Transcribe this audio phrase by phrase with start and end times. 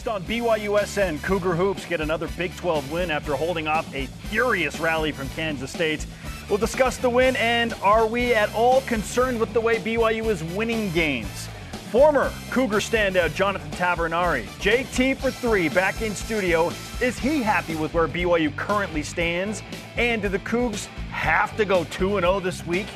[0.00, 4.80] Next on BYUSN, Cougar Hoops get another Big 12 win after holding off a furious
[4.80, 6.06] rally from Kansas State.
[6.48, 10.42] We'll discuss the win and are we at all concerned with the way BYU is
[10.42, 11.50] winning games?
[11.90, 16.72] Former Cougar standout Jonathan Tavernari, JT for three, back in studio.
[17.02, 19.62] Is he happy with where BYU currently stands?
[19.98, 22.86] And do the Cougs have to go 2 0 this week?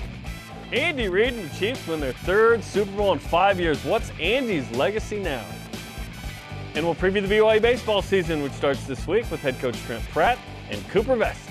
[0.72, 3.84] Andy Reid and the Chiefs win their third Super Bowl in five years.
[3.84, 5.44] What's Andy's legacy now?
[6.74, 10.02] And we'll preview the BYU baseball season, which starts this week with head coach Trent
[10.10, 10.38] Pratt
[10.70, 11.48] and Cooper Vest.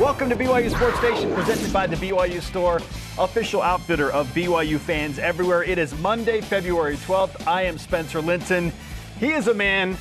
[0.00, 2.80] Welcome to BYU Sports Nation, presented by the BYU Store,
[3.18, 5.62] official outfitter of BYU fans everywhere.
[5.62, 7.46] It is Monday, February 12th.
[7.46, 8.72] I am Spencer Linton.
[9.20, 9.96] He is a man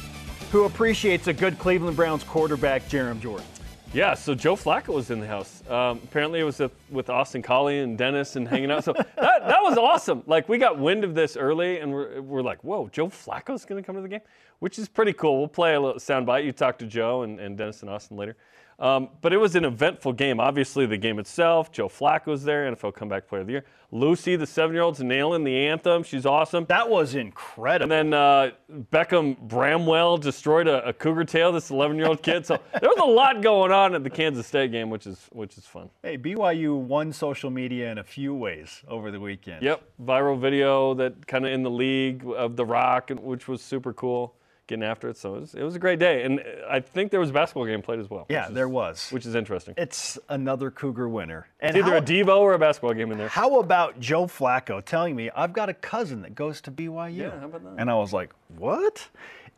[0.52, 3.46] who appreciates a good Cleveland Browns quarterback, Jarom Jordan.
[3.96, 5.64] Yeah, so Joe Flacco was in the house.
[5.70, 8.84] Um, apparently, it was with Austin Collie and Dennis and hanging out.
[8.84, 10.22] So that, that was awesome.
[10.28, 13.82] Like, we got wind of this early, and we're, we're like, whoa, Joe Flacco's going
[13.82, 14.20] to come to the game,
[14.60, 15.38] which is pretty cool.
[15.38, 16.44] We'll play a little soundbite.
[16.44, 18.36] You talk to Joe and, and Dennis and Austin later.
[18.78, 20.40] Um, but it was an eventful game.
[20.40, 21.72] Obviously, the game itself.
[21.72, 23.66] Joe Flacco was there, NFL Comeback Player of the Year.
[23.92, 26.04] Lucy, the seven-year-old's nailing the anthem.
[26.04, 26.66] She's awesome.
[26.66, 27.94] That was incredible.
[27.94, 28.52] And then uh,
[28.92, 31.54] Beckham Bramwell destroyed a, a cougar tail.
[31.54, 32.46] This 11-year-old kid.
[32.46, 35.58] So there was a lot going on at the Kansas State game, which is which
[35.58, 35.90] is fun.
[36.04, 39.64] Hey, BYU won social media in a few ways over the weekend.
[39.64, 43.94] Yep, viral video that kind of in the league of The Rock, which was super
[43.94, 44.36] cool
[44.68, 45.18] getting after it.
[45.18, 46.24] So it was, it was, a great day.
[46.24, 48.26] And uh, I think there was a basketball game played as well.
[48.30, 49.10] Yeah, is, there was.
[49.12, 49.76] Which is interesting.
[49.78, 51.48] It's another Cougar winner.
[51.60, 53.28] And it's either how, a Devo or a basketball game in there.
[53.28, 57.16] How about Joe Flacco telling me, I've got a cousin that goes to BYU?
[57.16, 57.76] Yeah, how about that?
[57.78, 59.08] And I was like, what?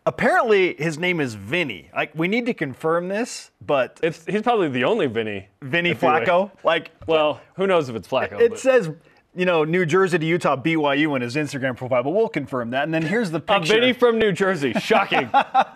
[0.05, 1.89] Apparently, his name is Vinny.
[1.93, 5.49] Like, we need to confirm this, but it's he's probably the only Vinny.
[5.61, 6.49] Vinny Flacco.
[6.63, 8.39] Like, well, who knows if it's Flacco?
[8.39, 8.59] It but.
[8.59, 8.89] says
[9.37, 12.83] you know, New Jersey to Utah, BYU in his Instagram profile, but we'll confirm that.
[12.83, 13.75] And then here's the picture.
[13.75, 14.73] A Vinny from New Jersey.
[14.73, 15.29] Shocking.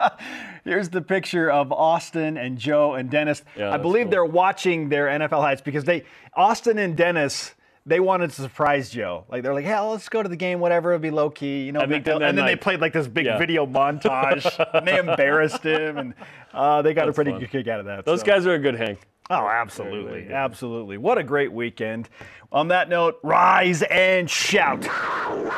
[0.66, 3.44] here's the picture of Austin and Joe and Dennis.
[3.56, 4.12] Yeah, I believe cool.
[4.12, 7.54] they're watching their NFL highlights because they, Austin and Dennis,
[7.86, 9.26] they wanted to surprise Joe.
[9.30, 10.60] Like they're like, "Yeah, let's go to the game.
[10.60, 13.08] Whatever, it'll be low key, you know." And, then, and then they played like this
[13.08, 13.38] big yeah.
[13.38, 16.14] video montage, and they embarrassed him, and
[16.54, 17.39] uh, they got That's a pretty fun.
[17.42, 18.05] good kick out of that.
[18.05, 18.26] Those so.
[18.26, 18.98] guys are a good hang.
[19.31, 20.27] Oh, absolutely.
[20.30, 20.97] Absolutely.
[20.97, 22.09] What a great weekend.
[22.52, 24.86] On that note, rise and shout.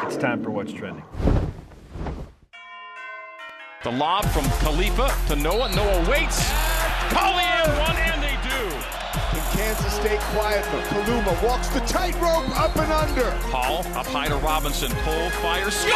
[0.03, 1.03] It's time for What's Trending.
[3.83, 5.73] The lob from Khalifa to Noah.
[5.73, 6.51] Noah waits.
[7.09, 8.63] Collie and one, and they do.
[9.35, 13.31] In Kansas State quiet, but Kaluma walks the tightrope up and under.
[13.47, 14.91] Hall up high to Robinson.
[14.97, 15.91] Pull, fire, score!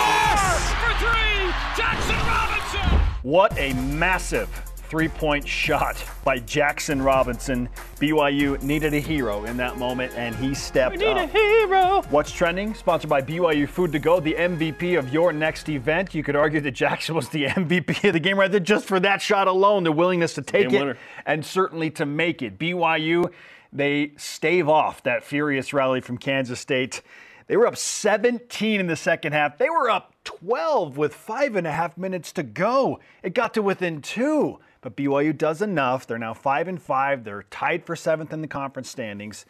[0.82, 3.00] For three, Jackson Robinson!
[3.22, 4.50] What a massive
[4.90, 7.70] three point shot by Jackson Robinson.
[8.00, 11.00] BYU needed a hero in that moment, and he stepped up.
[11.00, 11.30] we need up.
[11.30, 12.02] a hero.
[12.10, 12.74] What's trending?
[12.74, 16.16] Sponsored by BYU Food to Go, the MVP of your next event.
[16.16, 19.00] You could argue that Jackson was the MVP of the game right there just for
[19.02, 20.98] that shot alone, the willingness to take game it winner.
[21.26, 22.58] and certainly to make it.
[22.58, 23.32] BYU,
[23.74, 27.02] they stave off that furious rally from Kansas State.
[27.48, 29.58] They were up 17 in the second half.
[29.58, 33.00] They were up 12 with five and a half minutes to go.
[33.24, 34.60] It got to within two.
[34.82, 36.08] But BYU does enough.
[36.08, 37.24] They're now five and five.
[37.24, 39.46] They're tied for seventh in the conference standings.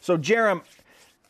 [0.00, 0.62] So, Jarom,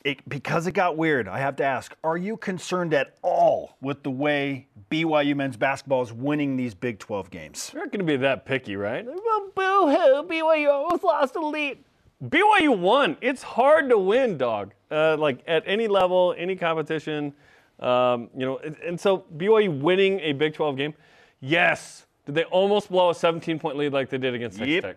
[0.04, 4.02] it, because it got weird, I have to ask: Are you concerned at all with
[4.02, 7.70] the way BYU men's basketball is winning these Big 12 games?
[7.72, 9.04] You're not going to be that picky, right?
[9.04, 10.28] Well, boo hoo!
[10.28, 11.84] BYU almost lost the lead.
[12.24, 13.16] BYU won.
[13.20, 14.72] It's hard to win, dog.
[14.90, 17.32] Uh, like at any level, any competition,
[17.80, 18.58] um, you know.
[18.84, 20.94] And so BYU winning a Big 12 game,
[21.40, 24.84] yes did they almost blow a 17 point lead like they did against Texas yep.
[24.84, 24.96] Tech?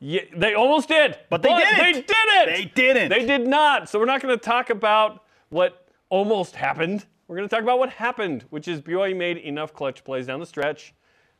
[0.00, 1.18] Yeah, they almost did.
[1.30, 1.78] But they didn't.
[1.78, 2.46] They didn't.
[2.46, 3.08] They didn't.
[3.08, 3.88] They did not.
[3.88, 7.06] So we're not going to talk about what almost happened.
[7.26, 10.40] We're going to talk about what happened, which is BYU made enough clutch plays down
[10.40, 10.92] the stretch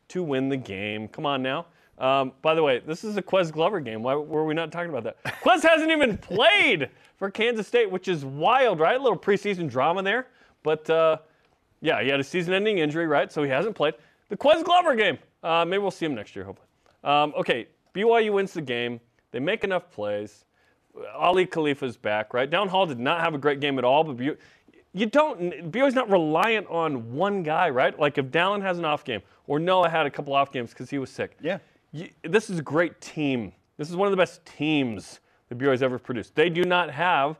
[0.07, 1.07] to win the game.
[1.07, 1.67] Come on now.
[1.97, 4.03] Um, by the way, this is a Ques Glover game.
[4.03, 5.23] Why were we not talking about that?
[5.41, 8.99] Ques hasn't even played for Kansas State, which is wild, right?
[8.99, 10.27] A little preseason drama there.
[10.63, 11.17] But uh,
[11.81, 13.31] yeah, he had a season ending injury, right?
[13.31, 13.93] So he hasn't played.
[14.29, 15.17] The Ques Glover game.
[15.43, 16.67] Uh, maybe we'll see him next year, hopefully.
[17.03, 18.99] Um, okay, BYU wins the game.
[19.31, 20.45] They make enough plays.
[21.15, 22.49] Aly Khalifa's back, right?
[22.49, 24.37] Dallin Hall did not have a great game at all, but BYU,
[24.93, 25.71] you don't.
[25.71, 27.97] BYU's not reliant on one guy, right?
[27.99, 30.89] Like if Dallin has an off game, or Noah had a couple off games because
[30.89, 31.37] he was sick.
[31.41, 31.59] Yeah.
[31.91, 33.53] You, this is a great team.
[33.77, 35.19] This is one of the best teams
[35.49, 36.35] the BYU's ever produced.
[36.35, 37.37] They do not have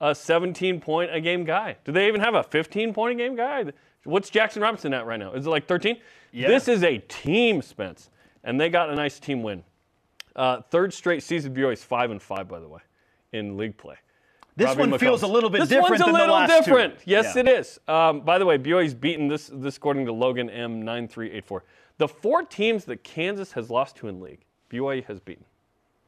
[0.00, 1.76] a 17 point a game guy.
[1.84, 3.64] Do they even have a 15 point a game guy?
[4.04, 5.32] What's Jackson Robinson at right now?
[5.32, 5.96] Is it like 13?
[6.32, 6.48] Yeah.
[6.48, 8.10] This is a team, Spence,
[8.44, 9.64] and they got a nice team win.
[10.36, 12.80] Uh, third straight season, BYU is five and five, by the way,
[13.32, 13.96] in league play.
[14.56, 15.00] This Robbie one McCombs.
[15.00, 16.64] feels a little bit this different one's a than little last two.
[16.70, 16.94] different.
[17.04, 17.40] Yes, Yeah.
[17.40, 17.78] it is.
[17.86, 19.50] Um, by the way, BYU's beaten this.
[19.52, 21.64] This according to Logan M nine three eight four.
[21.98, 24.40] The four teams that Kansas has lost to in league,
[24.70, 25.44] BYU has beaten.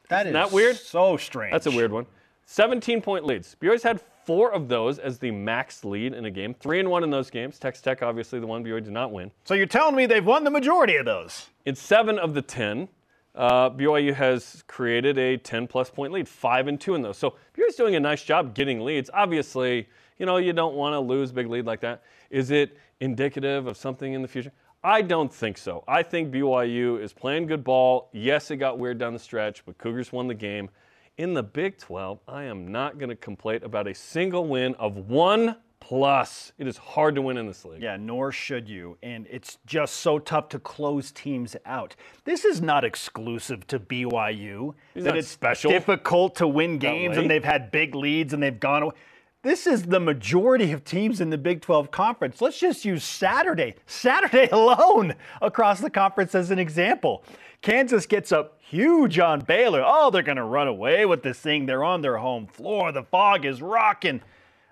[0.08, 0.76] That is that weird?
[0.76, 1.52] So strange.
[1.52, 2.06] That's a weird one.
[2.46, 3.56] 17 point leads.
[3.60, 4.00] BYU's had
[4.30, 6.54] four of those as the max lead in a game.
[6.54, 7.58] Three and one in those games.
[7.58, 9.32] Texas Tech, obviously, the one BYU did not win.
[9.42, 11.48] So you're telling me they've won the majority of those?
[11.66, 12.88] In seven of the 10,
[13.34, 17.18] uh, BYU has created a 10 plus point lead, five and two in those.
[17.18, 19.10] So BYU's doing a nice job getting leads.
[19.12, 22.04] Obviously, you know, you don't want to lose big lead like that.
[22.30, 24.52] Is it indicative of something in the future?
[24.84, 25.82] I don't think so.
[25.88, 28.10] I think BYU is playing good ball.
[28.12, 30.70] Yes, it got weird down the stretch, but Cougars won the game.
[31.20, 34.96] In the Big 12, I am not going to complain about a single win of
[34.96, 36.52] one plus.
[36.56, 37.82] It is hard to win in this league.
[37.82, 38.96] Yeah, nor should you.
[39.02, 41.94] And it's just so tough to close teams out.
[42.24, 44.72] This is not exclusive to BYU.
[44.94, 45.70] He's that it's special.
[45.70, 48.94] difficult to win games and they've had big leads and they've gone away.
[49.42, 52.40] This is the majority of teams in the Big 12 conference.
[52.40, 53.74] Let's just use Saturday.
[53.86, 57.24] Saturday alone across the conference as an example.
[57.62, 59.82] Kansas gets up huge on Baylor.
[59.84, 61.66] Oh, they're going to run away with this thing.
[61.66, 62.90] They're on their home floor.
[62.90, 64.22] The fog is rocking.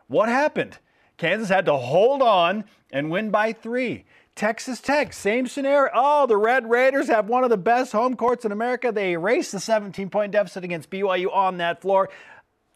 [0.07, 0.79] What happened?
[1.19, 4.05] Kansas had to hold on and win by three.
[4.35, 5.91] Texas Tech, same scenario.
[5.93, 8.93] Oh, the Red Raiders have one of the best home courts in America.
[8.93, 12.09] They erased the 17 point deficit against BYU on that floor.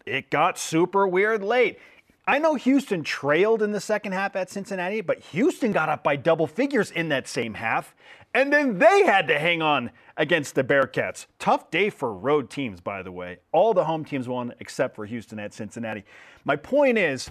[0.05, 1.79] It got super weird late.
[2.27, 6.17] I know Houston trailed in the second half at Cincinnati, but Houston got up by
[6.17, 7.95] double figures in that same half.
[8.35, 11.27] And then they had to hang on against the Bearcats.
[11.39, 13.39] Tough day for road teams, by the way.
[13.53, 16.05] All the home teams won except for Houston at Cincinnati.
[16.45, 17.31] My point is,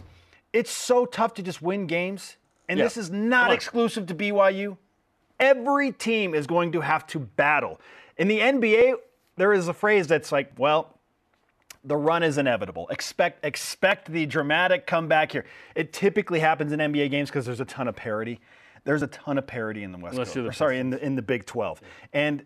[0.53, 2.37] it's so tough to just win games.
[2.67, 2.85] And Yeah.
[2.85, 4.77] this is not exclusive to BYU.
[5.39, 7.79] Every team is going to have to battle.
[8.17, 8.95] In the NBA,
[9.37, 10.97] there is a phrase that's like, well,
[11.83, 12.87] the run is inevitable.
[12.89, 15.45] Expect expect the dramatic comeback here.
[15.75, 18.39] It typically happens in NBA games because there's a ton of parity.
[18.83, 20.35] There's a ton of parity in the West Unless Coast.
[20.35, 21.81] the or sorry, in the in the Big 12.
[22.13, 22.43] And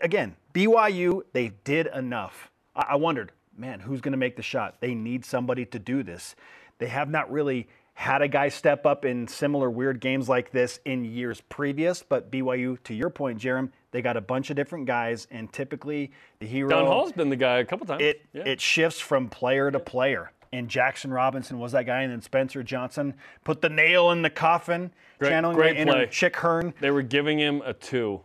[0.00, 2.50] again, BYU they did enough.
[2.74, 4.80] I, I wondered, man, who's going to make the shot?
[4.80, 6.34] They need somebody to do this.
[6.78, 10.80] They have not really had a guy step up in similar weird games like this
[10.86, 14.86] in years previous, but BYU, to your point, Jarom, they got a bunch of different
[14.86, 16.70] guys, and typically the hero.
[16.70, 18.02] Dallin Hall's been the guy a couple times.
[18.02, 18.44] It Yeah.
[18.46, 20.32] it shifts from player to player.
[20.52, 23.14] And Jackson Robinson was that guy, and then Spencer Johnson
[23.44, 26.06] put the nail in the coffin, Great- channeling great play.
[26.10, 28.22] Chick Hearn, They were giving him a two,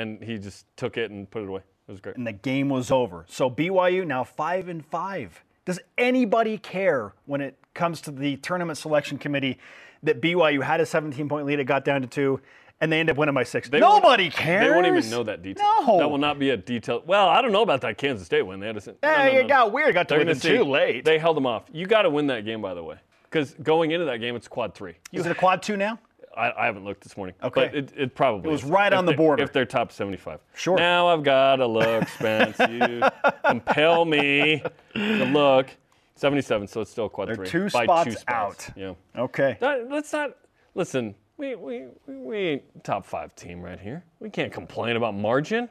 [0.00, 1.62] and he just took it and put it away.
[1.88, 2.16] It was great.
[2.16, 3.24] and the game was over.
[3.28, 5.42] So BYU now five and five.
[5.64, 9.58] Does anybody care when it comes to the tournament selection committee
[10.02, 12.40] that BYU had a 17 point lead, it got down to two,
[12.80, 13.68] and they end up winning by six?
[13.68, 14.66] They Nobody cares.
[14.66, 15.64] They won't even know that detail.
[15.86, 15.98] No.
[15.98, 17.02] That will not be a detail.
[17.06, 18.60] Well, I don't know about that Kansas State win.
[18.60, 18.94] They had a.
[19.02, 19.90] Yeah, it got weird.
[19.90, 20.56] It got to They're within gonna see.
[20.56, 21.04] two late.
[21.04, 21.64] They held them off.
[21.72, 24.48] You got to win that game, by the way, because going into that game, it's
[24.48, 24.94] quad three.
[25.10, 25.98] You Is it a quad two now?
[26.40, 27.34] I, I haven't looked this morning.
[27.42, 27.66] Okay.
[27.66, 28.70] But it, it probably It was is.
[28.70, 29.42] right If on the they- border.
[29.42, 30.40] If they're top 75.
[30.54, 30.76] Sure.
[30.76, 32.56] Now I've got to look, Spence.
[32.70, 33.02] you
[33.44, 34.62] compel me
[34.94, 35.68] to look.
[36.16, 37.48] 77, so it's still quad They're three.
[37.48, 38.68] two by spots two spots.
[38.70, 38.76] out.
[38.76, 38.94] Yeah.
[39.16, 39.56] Okay.
[39.60, 40.36] Let's not
[40.74, 41.14] listen.
[41.36, 44.04] We, we, we- we ain't top five team right here.
[44.18, 45.68] We can't complain about margin.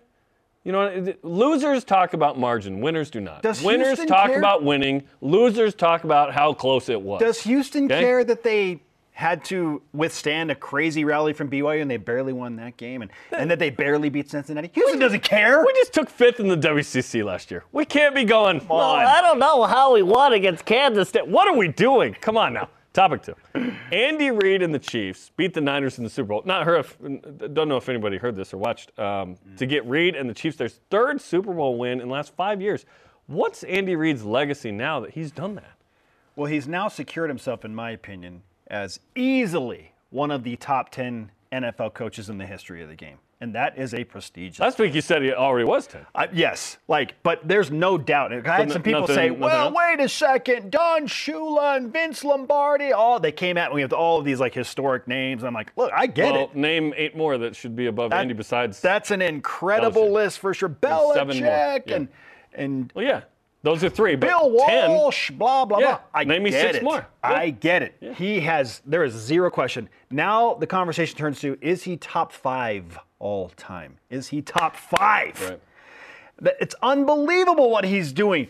[0.63, 2.81] You know, losers talk about margin.
[2.81, 3.41] Winners do not.
[3.43, 4.39] Does Winners Houston talk care?
[4.39, 5.03] about winning.
[5.21, 7.21] Losers talk about how close it was.
[7.21, 8.01] Does Houston Okay.
[8.01, 8.81] care that they
[9.19, 13.11] had to withstand a crazy rally from BYU and they barely won that game and,
[13.37, 14.71] and that they barely beat Cincinnati?
[14.73, 15.61] Houston doesn't care.
[15.65, 17.65] we just took fifth in the WCC last year.
[17.73, 18.65] We can't be going.
[18.69, 19.05] Well, on.
[19.05, 21.27] I don't know how we won against Kansas State.
[21.27, 22.13] What are we doing?
[22.21, 22.69] Come on now.
[22.93, 23.35] Topic two.
[23.91, 26.43] Andy Reid and the Chiefs beat the Niners in the Super Bowl.
[26.45, 26.79] Not heard.
[26.85, 26.97] If,
[27.53, 28.97] don't know if anybody heard this or watched.
[28.97, 32.33] Um, To get Reid and the Chiefs their third Super Bowl win in the last
[32.37, 32.85] five years.
[33.27, 35.73] What's Andy Reid's legacy now that he's done that?
[36.37, 41.31] Well, he's now secured himself, in my opinion, as easily one of the top 10
[41.51, 43.17] NFL coaches in the history of the game.
[43.41, 44.59] And that is a prestigious.
[44.59, 46.05] Last week you said he already was ten.
[46.13, 48.33] Uh, yes, like, but there's no doubt.
[48.33, 49.75] I had n- some people nothing- say, nothing "Well, else?
[49.77, 54.19] wait a second, Don Shula and Vince Lombardi." Oh, they came at me with all
[54.19, 55.45] of these like historic names.
[55.45, 56.55] I'm like, look, I get Well, it.
[56.57, 58.81] name eight more that should be above That- Andy besides.
[58.81, 60.75] That's an incredible list for sure.
[60.81, 61.95] There's seven more, Belichick yeah.
[61.95, 62.07] and
[62.53, 63.21] and well, yeah,
[63.63, 64.15] those are three.
[64.15, 65.85] But Bill 10, Walsh, blah blah Yeah.
[65.85, 65.99] blah.
[66.13, 66.83] I Name me six it.
[66.83, 67.05] more.
[67.23, 67.95] I get it.
[68.15, 68.81] He has.
[68.85, 69.89] There is zero question.
[70.09, 73.97] Now the conversation turns to: Is he top five all time?
[74.09, 75.41] Is he top five?
[75.41, 76.55] Right.
[76.61, 78.47] It's unbelievable what he's doing.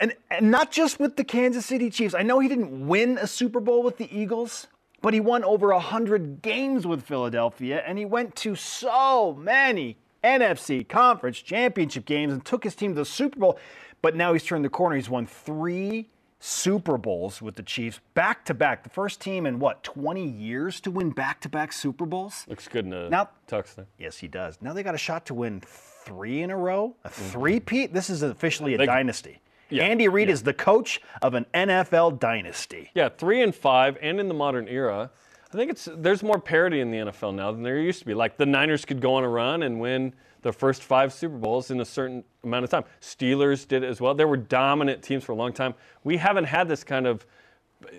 [0.00, 2.14] And, and not just with the Kansas City Chiefs.
[2.14, 4.66] I know he didn't win a Super Bowl with the Eagles,
[5.00, 10.86] but he won over 100 games with Philadelphia, and he went to so many NFC
[10.86, 13.58] conference championship games and took his team to the Super Bowl.
[14.04, 14.96] But now he's turned the corner.
[14.96, 18.82] He's won three Super Bowls with the Chiefs back to back.
[18.82, 22.44] The first team in what, 20 years to win back to back Super Bowls?
[22.46, 23.86] Looks good in a Now- tux there.
[23.98, 24.58] Yes, he does.
[24.60, 27.30] Now they got a shot to win three in a row, a mm-hmm.
[27.30, 27.94] three-peat.
[27.94, 29.40] This is officially a dynasty.
[29.70, 32.90] Yeah, Andy Reid is the coach of an NFL dynasty.
[32.94, 35.10] Yeah, three and five, and in the modern era,
[35.50, 38.12] I think it's there's more parity in the NFL now than there used to be.
[38.12, 40.12] Like the Niners could go on a run and win
[40.44, 42.84] the first five Super Bowls in a certain amount of time.
[43.00, 44.14] Steelers did it as well.
[44.14, 45.74] There were dominant teams for a long time.
[46.04, 47.26] We haven't had this kind of.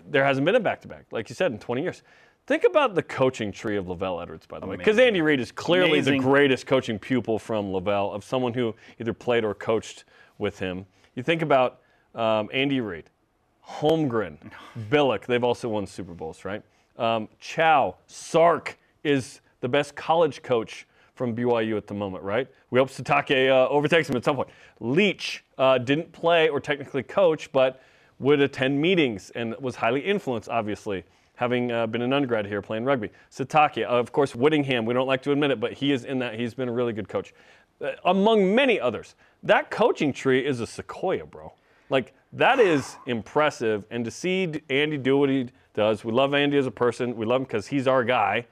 [0.07, 2.03] There hasn't been a back-to-back, like you said, in 20 years.
[2.47, 5.51] Think about the coaching tree of LaVell Edwards, by the way, because Andy Reid is
[5.51, 6.21] clearly Amazing.
[6.21, 10.05] the greatest coaching pupil from LaVell, of someone who either played or coached
[10.37, 10.85] with him.
[11.15, 11.81] You think about
[12.13, 13.09] um, Andy Reid,
[13.67, 14.37] Holmgren,
[14.89, 15.25] Billick.
[15.25, 16.61] They've also won Super Bowls, right?
[16.97, 22.47] Um, Chow, Sark is the best college coach from BYU at the moment, right?
[22.69, 24.49] We hope Sitake uh, overtakes him at some point.
[24.79, 27.81] Leach uh, didn't play or technically coach, but
[28.19, 31.03] would attend meetings and was highly influenced, obviously,
[31.35, 33.09] having uh, been an undergrad here playing rugby.
[33.31, 34.85] Sitake, of course, Whittingham.
[34.85, 36.39] We don't like to admit it, but he is in that.
[36.39, 37.33] He's been a really good coach,
[37.81, 39.15] uh, among many others.
[39.43, 41.53] That coaching tree is a sequoia, bro.
[41.89, 46.57] Like that is impressive, and to see Andy do what he does, we love Andy
[46.57, 47.15] as a person.
[47.15, 48.47] We love him because he's our guy.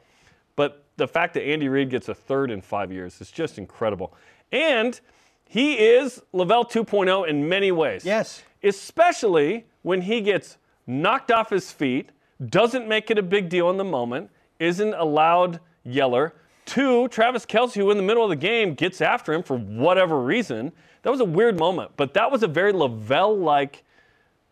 [0.97, 4.13] The fact that Andy Reid gets a third in five years is just incredible.
[4.51, 4.99] And
[5.45, 8.05] he is LaVell 2.0 in many ways.
[8.05, 8.43] Yes.
[8.63, 10.57] Especially when he gets
[10.87, 12.09] knocked off his feet,
[12.49, 16.33] doesn't make it a big deal in the moment, isn't a loud yeller.
[16.65, 20.21] Two, Travis Kelce, who in the middle of the game gets after him for whatever
[20.21, 20.71] reason.
[21.01, 23.83] That was a weird moment, but that was a very LaVell like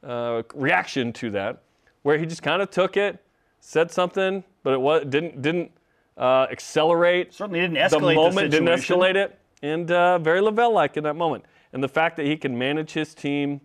[0.03, 1.61] uh, reaction to that,
[2.03, 3.23] where he just kind of took it,
[3.61, 5.71] said something, but it was, didn't didn't
[6.21, 7.33] uh, accelerate.
[7.33, 11.15] Certainly didn't escalate the moment, didn't escalate it, and uh, very LaVell like in that
[11.15, 11.43] moment.
[11.73, 13.59] And the fact that he can manage his team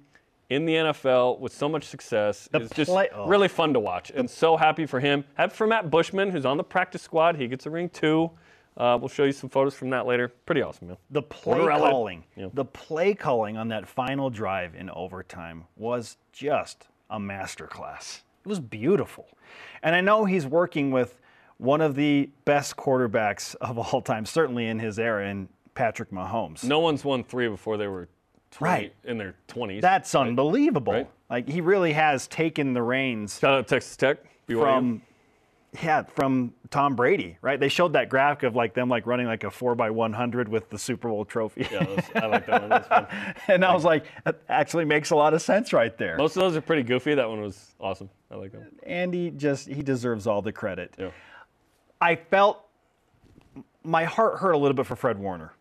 [0.48, 3.26] in the NFL with so much success The is just play- oh.
[3.26, 4.10] really fun to watch.
[4.14, 5.24] And so happy for him.
[5.34, 7.36] Happy for Matt Bushman, who's on the practice squad.
[7.36, 8.30] He gets a ring too.
[8.76, 10.28] Uh, we'll show you some photos from that later.
[10.28, 10.96] Pretty awesome, man.
[11.10, 12.48] The play calling, Yeah.
[12.52, 18.20] the play calling on that final drive in overtime was just a masterclass.
[18.44, 19.26] It was beautiful.
[19.82, 21.18] And I know he's working with
[21.58, 26.64] one of the best quarterbacks of all time, certainly in his era, in Patrick Mahomes.
[26.64, 28.08] No one's won three before they were
[28.52, 28.94] 20, Right.
[29.04, 29.80] in their 20s.
[29.80, 30.92] That's unbelievable.
[30.92, 31.10] Right.
[31.28, 34.18] Like he really has taken the reins Shout out Texas Tech.
[34.48, 34.60] BYU.
[34.60, 35.02] from
[35.82, 37.60] yeah, from Tom Brady, right?
[37.60, 40.48] They showed that graphic of like them like running like a four by one hundred
[40.48, 41.66] with the Super Bowl trophy.
[41.70, 42.70] Yeah, was- I like that one.
[42.70, 46.16] That and I was like, that actually makes a lot of sense right there.
[46.16, 47.14] Most of those are pretty goofy.
[47.14, 48.08] That one was awesome.
[48.30, 48.70] I like that one.
[48.84, 50.94] Andy just he deserves all the credit.
[50.98, 51.10] Yeah.
[52.00, 52.62] I felt
[53.82, 55.52] my heart hurt a little bit for Fred Warner.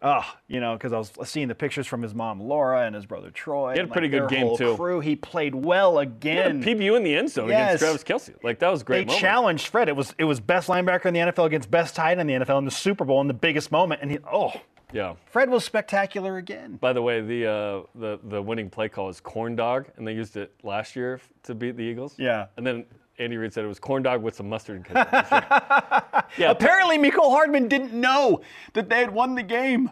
[0.00, 3.04] Ah, you know, because I was seeing the pictures from his mom Laura and his
[3.04, 3.72] brother Troy.
[3.72, 4.76] He had a pretty like, good game, too.
[4.76, 5.00] Crew.
[5.00, 6.62] He played well again.
[6.62, 7.82] PBU in the end zone Yes.
[7.82, 8.44] against Travis Kelce.
[8.44, 9.18] Like that was a they moment.
[9.18, 9.88] challenged Fred.
[9.88, 12.46] It was it was best linebacker in the NFL against best tight end in the
[12.46, 14.00] NFL in the Super Bowl in the biggest moment.
[14.00, 14.52] And he oh,
[14.92, 15.14] Yeah.
[15.26, 16.76] Fred was spectacular again.
[16.76, 20.12] By the way, the uh, the the winning play call is corn dog, and they
[20.14, 22.14] used it last year to beat the Eagles.
[22.18, 22.46] Yeah.
[22.56, 22.86] And then
[23.18, 26.50] Andy Reid said it was corn dog with some mustard yeah.
[26.50, 28.40] Apparently, Mecole Hardman didn't know
[28.74, 29.90] that they had won the game.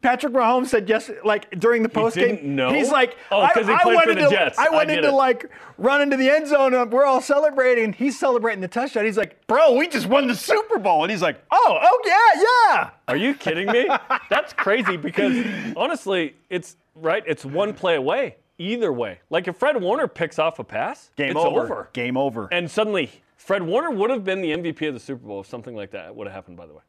[0.00, 2.36] Patrick Mahomes said yes, like during the post game.
[2.36, 2.72] didn't know?
[2.72, 4.56] He's like, Oh, I, 'cause he I played went for the into, Jets.
[4.56, 5.12] I went I into it.
[5.12, 7.92] like run into the end zone and we're all celebrating.
[7.92, 9.06] He's celebrating the touchdown.
[9.06, 11.02] He's like, bro, we just won the Super Bowl.
[11.02, 12.42] And he's like, oh, oh yeah,
[12.76, 12.90] yeah.
[13.08, 13.88] Are you kidding me?
[14.30, 15.44] That's crazy because
[15.76, 17.24] honestly, it's right.
[17.26, 19.20] It's one play away either way.
[19.30, 21.62] Like if Fred Warner picks off a pass, Game it's over.
[21.62, 21.88] over.
[21.92, 22.48] Game over.
[22.52, 25.74] And suddenly, Fred Warner would have been the MVP of the Super Bowl if something
[25.74, 26.82] like that would have happened, by the way.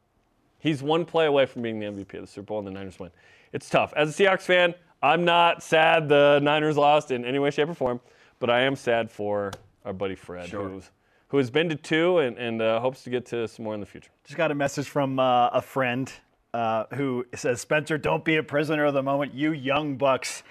[0.58, 2.98] He's one play away from being the MVP of the Super Bowl, and the Niners
[2.98, 3.10] win.
[3.52, 3.94] It's tough.
[3.96, 7.74] As a Seahawks fan, I'm not sad the Niners lost in any way, shape, or
[7.74, 8.00] form,
[8.38, 9.52] but I am sad for
[9.86, 10.90] our buddy Fred, who's,
[11.28, 13.80] who has been to two and, and uh, hopes to get to some more in
[13.80, 14.10] the future.
[14.24, 16.12] Just got a message from uh, a friend
[16.52, 19.32] uh, who says, Spencer, don't be a prisoner of the moment.
[19.32, 20.42] You young bucks,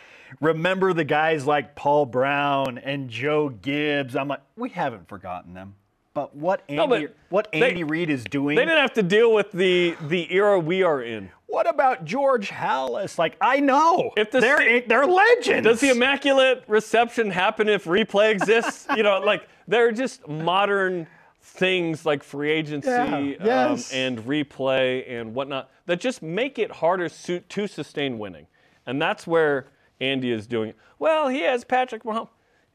[0.42, 4.16] remember the guys like Paul Brown and Joe Gibbs.
[4.16, 5.76] I'm like, we haven't forgotten them.
[6.14, 8.56] But what Andy, but what they- Andy Reid is doing.
[8.56, 11.30] They didn't have to deal with the, the era we are in.
[11.46, 13.18] what about George Halas?
[13.18, 14.12] Like, I know.
[14.18, 15.66] If the they're, sta- they're legends.
[15.66, 18.88] Does the immaculate reception happen if replay exists?
[18.98, 21.08] you know, like they're just modern
[21.42, 27.08] things like free agency Yeah, um, and replay and whatnot that just make it harder
[27.10, 28.48] su- to sustain winning.
[28.86, 29.68] And that's where
[30.02, 30.78] Andy is doing it.
[30.98, 32.30] Well, he has Patrick Mahomes.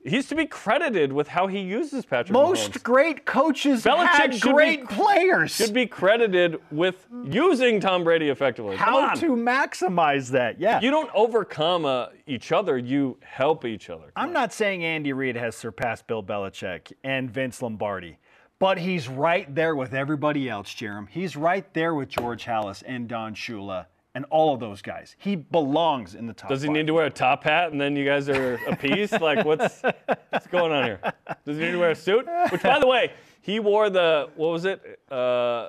[0.05, 2.43] he's to be credited with how he uses Patrick Mahomes.
[2.49, 2.83] Most Mahomes.
[2.83, 5.51] great coaches Belichick had should be- great players.
[5.55, 8.77] Should be credited with using Tom Brady effectively.
[8.77, 10.61] How to maximize that?
[10.61, 10.81] Yeah.
[10.81, 14.13] You don't overcome uh, each other, you help each other.
[14.17, 18.19] I'm not saying Andy Reid has surpassed Bill Belichick and Vince Lombardi,
[18.59, 21.09] but he's right there with everybody else, Jarom.
[21.09, 25.17] He's right there with George Halas and Don Shula and all of those guys.
[25.19, 26.49] He belongs in the top.
[26.49, 26.75] Does he five.
[26.77, 29.13] need to wear a top hat and then you guys are a piece?
[29.13, 29.83] like, what's
[30.31, 31.01] what's going on here?
[31.45, 32.27] Does he need to wear a suit?
[32.51, 35.01] Which, by the way, he wore the what was it?
[35.11, 35.69] Uh,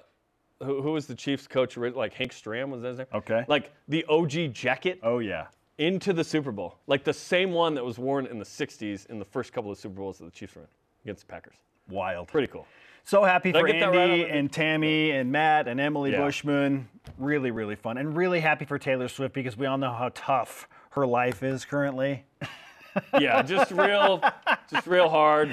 [0.63, 1.75] who, who was the Chiefs coach?
[1.77, 3.07] Like Hank Stram was that his name?
[3.13, 3.45] Okay.
[3.47, 5.47] Like the OG jacket Oh yeah.
[5.77, 9.19] into the Super Bowl, like the same one that was worn in the '60s in
[9.19, 10.67] the first couple of Super Bowls that the Chiefs were in
[11.03, 11.55] against the Packers.
[11.89, 12.27] Wild.
[12.29, 12.65] Pretty cool.
[13.05, 16.21] So happy Did for get that right Andy and Tammy and Matt and Emily Yeah.
[16.21, 16.89] Bushman.
[17.19, 17.97] Really, really fun.
[17.99, 21.65] And really happy for Taylor Swift because we all know how tough her life is
[21.65, 22.25] currently.
[23.19, 24.23] Yeah, just real,
[24.71, 25.51] just real hard.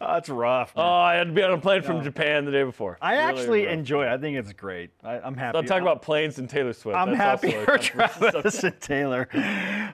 [0.00, 0.74] Oh, that's rough.
[0.74, 0.84] man.
[0.84, 2.98] Oh, I had to be on a plane from Japan the day before.
[3.00, 3.72] I Really actually rough.
[3.74, 4.08] enjoy it.
[4.12, 4.90] I think it's great.
[5.04, 5.58] I, I'm happy.
[5.58, 6.98] I'll talk about planes and Taylor Swift.
[6.98, 9.28] I'm That's happy also a for controversial Travis and Taylor.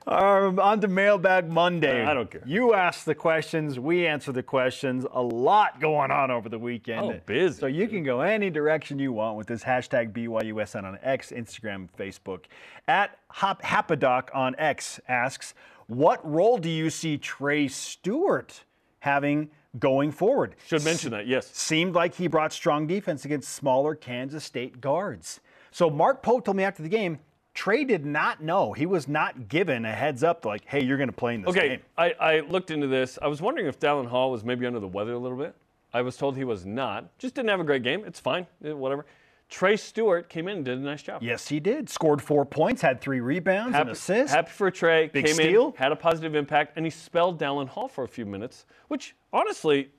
[0.09, 2.03] Um, on to Mailbag Monday.
[2.03, 2.41] I don't care.
[2.47, 5.05] You ask the questions, we answer the questions.
[5.13, 7.01] A lot going on over the weekend.
[7.01, 7.61] Oh, busy.
[7.61, 11.89] So you can go any direction you want with this hashtag BYUSN on X, Instagram,
[11.99, 12.45] Facebook.
[12.87, 15.53] At Hop- Hapadoc on X asks,
[15.89, 18.65] what role do you see Trey Stewart
[19.01, 20.57] having going forward?
[20.67, 21.51] Should mention that, yes.
[21.51, 25.41] seemed like he brought strong defense against smaller Kansas State guards.
[25.71, 27.19] So Mark Pope told me after the game,
[27.59, 28.73] Trey did not know.
[28.73, 31.51] He was not given a heads up like, hey, you're going to play in this
[31.51, 31.81] Okay, game.
[31.97, 33.19] I, I looked into this.
[33.21, 35.57] I was wondering if Dallin Hall was maybe under the weather a little bit.
[35.93, 37.19] I was told he was not.
[37.19, 38.05] Just didn't have a great game.
[38.07, 39.07] It's fine, eh, whatever.
[39.51, 41.21] Trey Stewart came in and did a nice job.
[41.21, 41.91] Yes, he did.
[41.91, 44.33] Scored four points, had three rebounds, Happy, an assist.
[44.33, 45.09] happy for Trey.
[45.09, 45.71] Big came steal.
[45.71, 48.67] in, had a positive impact, and he spelled Dallin Hall for a few minutes.
[48.87, 49.91] Which, honestly,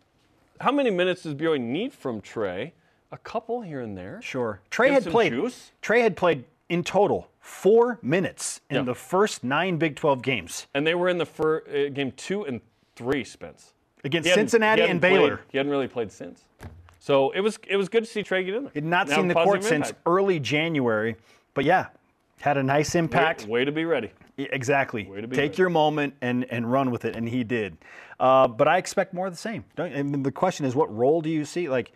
[0.62, 2.74] how many minutes does BYU need from Trey?
[3.12, 4.22] A couple here and there.
[4.24, 4.62] Sure.
[4.70, 5.34] Trey Give had played.
[5.34, 5.74] juice.
[5.82, 8.82] Trey had played in total four minutes in Yeah.
[8.84, 12.44] the first nine Big 12 games And they were in the fir- uh, game two
[12.46, 12.62] and
[12.96, 13.74] three, Spence.
[14.04, 15.38] against Cincinnati and hadn't Baylor.
[15.38, 16.46] played- he hadn't really played since.
[17.00, 18.72] So it was it was good to see Trey get in there.
[18.76, 21.16] Had not seen the court positive since early January,
[21.54, 21.88] but yeah,
[22.42, 23.44] had a nice impact.
[23.44, 24.12] Way, way to be ready.
[24.38, 25.06] Exactly.
[25.06, 25.60] Way to be Take ready.
[25.62, 27.78] your moment and, and run with it, and he did.
[28.20, 29.66] Uh, but I expect more of the same.
[29.76, 31.68] Don't, I mean, the question is, what role do you see?
[31.68, 31.92] Like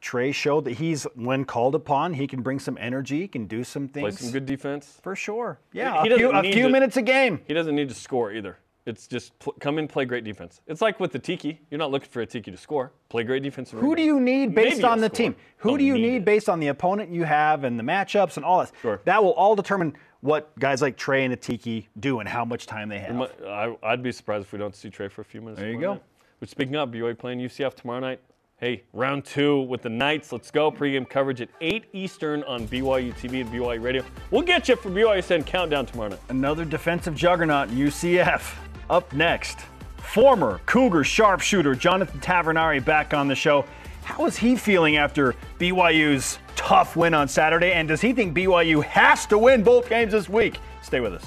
[0.00, 3.64] Trey showed that he's, when called upon, he can bring some energy, he can do
[3.64, 4.02] some things.
[4.16, 4.98] Play some good defense.
[5.02, 5.58] For sure.
[5.72, 7.40] Yeah, He a few, a few to- minutes a game.
[7.46, 8.58] He doesn't need to score either.
[8.86, 10.60] It's just pl- come in, play great defense.
[10.66, 11.58] It's like with the Tiki.
[11.70, 12.92] You're not looking for a Tiki to score.
[13.08, 13.70] Play great defense.
[13.70, 15.16] Who do you need based Maybe on the score.
[15.16, 15.36] team?
[15.58, 18.36] Who Don't do you need need based on the opponent you have and the matchups
[18.36, 18.72] and all that?
[18.82, 19.00] Sure.
[19.06, 22.90] That will all determine what guys like Trey and Atiki do and how much time
[22.90, 23.30] they have.
[23.46, 25.60] I, I'd be surprised if we don't see Trey for a few minutes.
[25.60, 25.94] There you go.
[25.94, 26.02] night.
[26.46, 28.20] Speaking of, BYU playing UCF tomorrow night.
[28.58, 30.30] Hey, round two with the Knights.
[30.30, 30.70] Let's go.
[30.70, 34.04] Pregame coverage at 8 Eastern on BYU TV and BYU Radio.
[34.30, 36.20] We'll get you for BYU Send Countdown tomorrow night.
[36.28, 38.54] Another defensive juggernaut, UCF.
[38.88, 39.58] Up next,
[39.96, 43.64] former Cougar sharpshooter Jonathan Tavernari back on the show.
[44.04, 47.72] How is he feeling after BYU's tough win on Saturday?
[47.72, 50.60] And does he think BYU has to win both games this week?
[50.80, 51.26] Stay with us.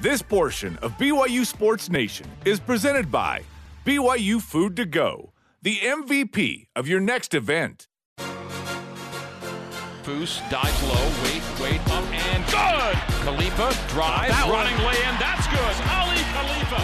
[0.00, 3.42] This portion of BYU Sports Nation is presented by
[3.88, 7.88] BYU Food to Go, the MVP of your next event.
[10.02, 12.98] Foose dives low, wait, wait, up and good.
[13.24, 14.66] Khalifa drives, That one.
[14.66, 15.16] running way in.
[15.16, 15.74] That's good.
[15.88, 16.82] Aly Khalifa.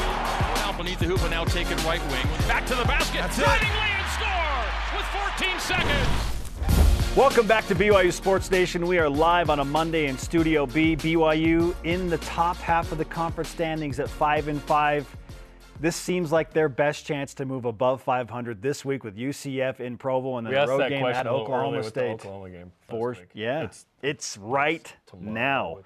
[0.67, 2.27] Out beneath the hoop and now taken right wing.
[2.49, 3.21] Back to the basket.
[3.21, 4.64] that's Running lay and score
[4.97, 5.05] with
[5.37, 7.14] 14 seconds.
[7.14, 8.87] Welcome back to BYU Sports Nation.
[8.87, 10.97] We are live on a Monday in Studio B.
[10.97, 15.17] BYU in the top half of the conference standings at 5 and 5.
[15.81, 19.99] This seems like their best chance to move above 500 this week with UCF in
[19.99, 22.11] Provo and then We a road game at a little early Oklahoma State.
[22.13, 22.73] Oklahoma game.
[22.89, 25.79] For, yeah, It's it's, right now.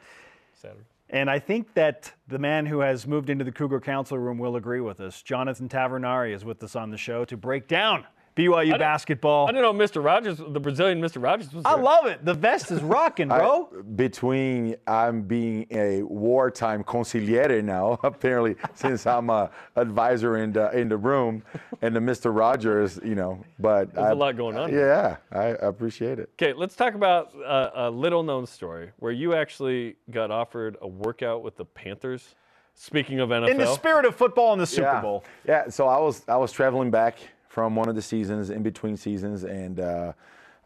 [0.55, 0.81] Saturday.
[1.11, 4.57] And I think that the man who has moved into the Cougar Council room will
[4.57, 5.23] agree with us.
[5.23, 8.07] Jonathan Tavernari is with us on the show to break down
[8.39, 9.49] BYU basketball.
[9.49, 10.03] I didn't know Mr.
[10.03, 11.23] Rogers, the Brazilian Mr.
[11.23, 12.25] Rogers was I love it.
[12.25, 13.69] The vest is rocking, bro.
[13.97, 20.89] between I'm being a wartime consigliere now, apparently, since I'm a advisor in the in
[20.89, 21.43] the room,
[21.83, 22.35] and the Mr.
[22.35, 23.45] Rogers, you know.
[23.59, 24.73] But There's a a lot going on.
[24.73, 26.31] Yeah, I appreciate it.
[26.41, 30.89] Okay, let's talk about uh, a little known story where you actually got offered a
[30.89, 32.35] workout with the Panthers.
[32.75, 35.01] Speaking of NFL, in the spirit of football in the Super yeah.
[35.01, 35.25] Bowl.
[35.45, 35.69] Yeah.
[35.69, 37.19] So I was I was traveling back
[37.59, 40.13] from one of the seasons in between seasons, and uh,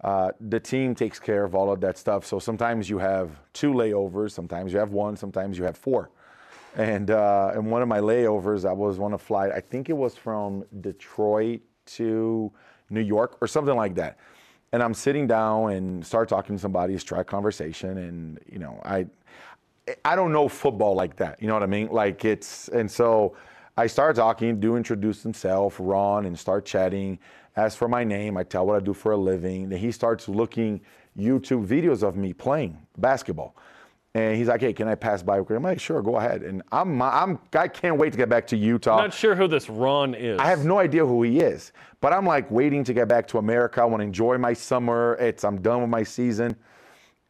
[0.05, 2.27] uh, the team takes care of all of that stuff.
[2.27, 6.11] So sometimes you have two layovers, sometimes you have one, sometimes you have four.
[6.77, 9.53] And uh, in one of my layovers, I was on a flight.
[9.53, 11.63] I think it was from Detroit
[11.97, 12.53] to
[12.91, 14.19] New York or something like that.
[14.73, 19.07] And I'm sitting down and start talking to somebody, strike conversation, and you know, I
[20.05, 21.41] I don't know football like that.
[21.41, 21.89] You know what I mean?
[21.89, 23.35] Like it's and so
[23.77, 27.19] I start talking, do introduce himself, Ron, and start chatting.
[27.57, 29.71] As for my name, I tell what I do for a living.
[29.71, 30.81] Then he starts looking
[31.19, 33.57] YouTube videos of me playing basketball.
[34.15, 37.01] And he's like, "Hey, can I pass by?" I'm like, "Sure, go ahead." And I'm,
[37.01, 38.99] I'm, I can't wait to get back to Utah.
[38.99, 40.39] I'm not sure who this Ron is.
[40.39, 43.39] I have no idea who he is, but I'm like waiting to get back to
[43.39, 43.81] America.
[43.81, 45.17] I want to enjoy my summer.
[45.19, 46.55] It's, I'm done with my season,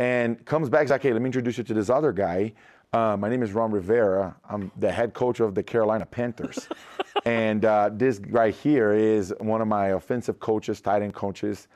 [0.00, 0.80] and comes back.
[0.82, 2.52] He's like, "Hey, let me introduce you to this other guy.
[2.94, 4.36] Uh, my name is Ron Rivera.
[4.50, 6.68] I'm the head coach of the Carolina Panthers,
[7.24, 11.68] and uh, this right here is one of my offensive coaches, tight end coaches."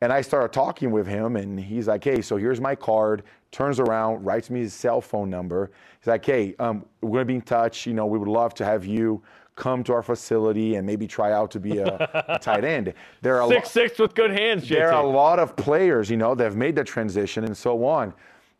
[0.00, 3.78] And I started talking with him, and he's like, "Hey, so here's my card." Turns
[3.78, 5.70] around, writes me his cell phone number.
[6.00, 7.86] He's like, "Hey, um, we're gonna be in touch.
[7.86, 9.22] You know, we would love to have you
[9.54, 13.40] come to our facility and maybe try out to be a, a tight end." There
[13.40, 14.64] are six lo- six with good hands.
[14.64, 14.70] JT.
[14.70, 17.84] There are a lot of players, you know, that have made the transition and so
[17.84, 18.12] on.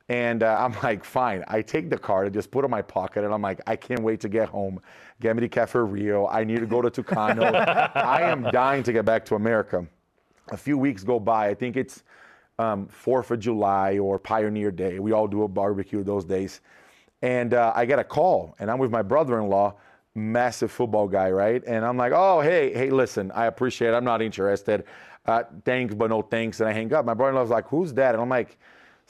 [0.08, 1.44] And uh, I'm like, fine.
[1.48, 3.76] I take the card, I just put it in my pocket, and I'm like, I
[3.76, 4.80] can't wait to get home.
[5.20, 6.26] Get me to Cafe Rio.
[6.28, 7.52] I need to go to Tucano.
[7.94, 9.86] I am dying to get back to America
[10.50, 11.48] a few weeks go by.
[11.48, 12.02] I think it's
[12.58, 14.98] um, 4th of July or Pioneer Day.
[14.98, 16.60] We all do a barbecue those days.
[17.22, 19.74] And uh, I get a call, and I'm with my brother in law,
[20.14, 21.62] massive football guy, right?
[21.66, 23.94] And I'm like, oh, hey, hey, listen, I appreciate it.
[23.94, 24.84] I'm not interested.
[25.26, 26.60] Uh, thanks, but no thanks.
[26.60, 27.04] And I hang up.
[27.04, 28.14] My brother in law's like, who's that?
[28.14, 28.56] And I'm like,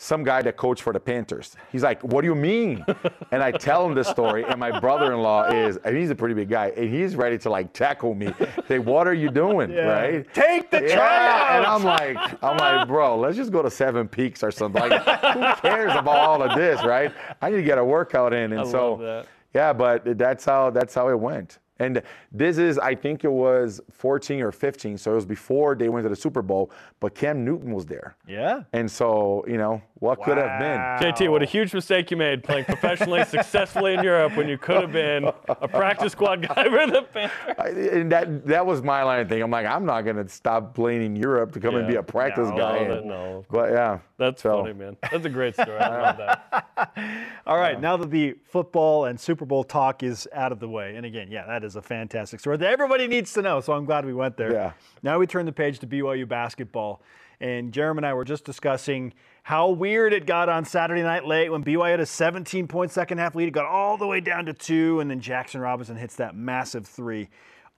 [0.01, 1.57] some guy that coached for the Panthers.
[1.73, 2.85] He's like, "What do you mean?"
[3.33, 6.49] and I tell him this story, and my brother-in-law is, and he's a pretty big
[6.49, 8.33] guy, and he's ready to like tackle me.
[8.69, 9.87] Say, "What are you doing?" Yeah.
[9.87, 10.35] Right?
[10.35, 11.57] Take the yeah.
[11.59, 14.81] And I'm like, I'm like, bro, let's just go to Seven Peaks or something.
[14.81, 17.13] Like, who cares about all of this, right?
[17.43, 20.95] I need to get a workout in, and I so, yeah, but that's how that's
[20.95, 21.59] how it went.
[21.79, 25.89] And this is, I think it was 14 or 15, so it was before they
[25.89, 28.17] went to the Super Bowl, but Cam Newton was there.
[28.27, 28.63] Yeah.
[28.73, 30.25] And so, you know, what wow.
[30.25, 31.13] could have been?
[31.13, 34.83] JT, what a huge mistake you made playing professionally, successfully in Europe when you could
[34.83, 37.93] have been a practice squad guy for the Panthers.
[37.93, 39.43] And that, that was my line of thinking.
[39.43, 41.81] I'm like, I'm not going to stop playing in Europe to come yeah.
[41.81, 42.85] and be a practice no, guy.
[42.87, 43.45] No, no.
[43.51, 43.99] But yeah.
[44.19, 44.63] That's so.
[44.63, 44.97] funny, man.
[45.11, 45.79] That's a great story.
[45.79, 47.29] I love that.
[47.47, 47.81] All right, yeah.
[47.81, 51.31] now that the football and Super Bowl talk is out of the way, and again,
[51.31, 53.61] yeah, that is a fantastic story that everybody needs to know.
[53.61, 54.53] So I'm glad we went there.
[54.53, 54.73] Yeah.
[55.03, 57.01] Now we turn the page to BYU basketball,
[57.41, 61.51] and Jeremy and I were just discussing how weird it got on Saturday night late
[61.51, 63.49] when BYU had a 17 point second half lead.
[63.49, 66.87] It got all the way down to two, and then Jackson Robinson hits that massive
[66.87, 67.29] three.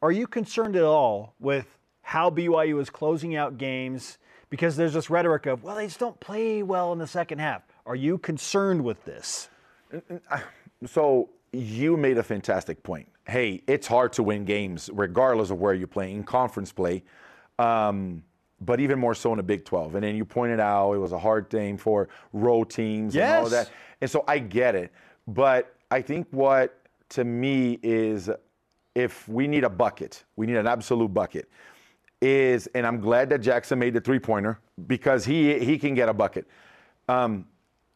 [0.03, 4.19] Are you concerned at all with how BYU is closing out games?
[4.51, 7.63] because there's this rhetoric of, well, they just don't play well in the second half.
[7.87, 9.49] Are you concerned with this?
[10.87, 13.09] So you made a fantastic point.
[13.27, 17.05] Hey, it's hard to win games regardless of where you play in conference play,
[17.59, 18.25] um,
[18.61, 19.95] but even more so in the Big 12.
[19.95, 23.25] And then you pointed out it was a hard thing for road teams yes.
[23.25, 23.71] and all of that.
[24.01, 24.93] And so I get it.
[25.27, 28.31] But I think what to me is
[28.95, 31.49] if we need a bucket, we need an absolute bucket
[32.21, 36.09] is, and I'm glad that Jackson made the three pointer because he he can get
[36.09, 36.47] a bucket.
[37.09, 37.47] Um,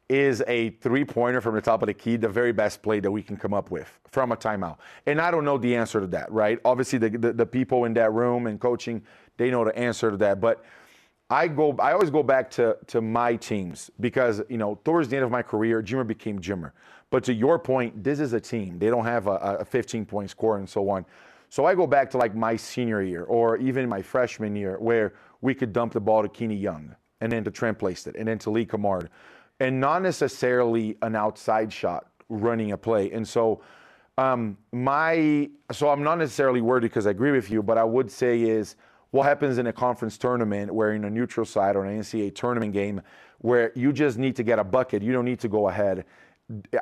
[0.09, 3.11] is a three pointer from the top of the key the very best play that
[3.11, 4.77] we can come up with from a timeout?
[5.07, 6.59] And I don't know the answer to that, right?
[6.65, 9.03] Obviously, the, the, the people in that room and coaching,
[9.37, 10.41] they know the answer to that.
[10.41, 10.65] But
[11.31, 15.17] I go, I always go back to to my teams because you know towards the
[15.17, 16.73] end of my career, Jimmer became Jimmer.
[17.11, 18.79] But to your point, this is a team.
[18.79, 21.07] They don't have a, a 15 point score and so on.
[21.49, 25.15] So I go back to like my senior year or even my freshman year where
[25.41, 28.39] we could dump the ball to Keena Young and then to Trent Plaisted and then
[28.41, 29.09] to Lee Cummard
[29.61, 33.13] and not necessarily an outside shot running a play.
[33.13, 33.63] And so
[34.19, 38.11] um, my so I'm not necessarily worried because I agree with you, but I would
[38.11, 38.77] say is
[39.15, 42.73] what happens in a conference tournament where in a neutral side or an NCAA tournament
[42.73, 43.01] game
[43.39, 46.05] where you just need to get a bucket, you don't need to go ahead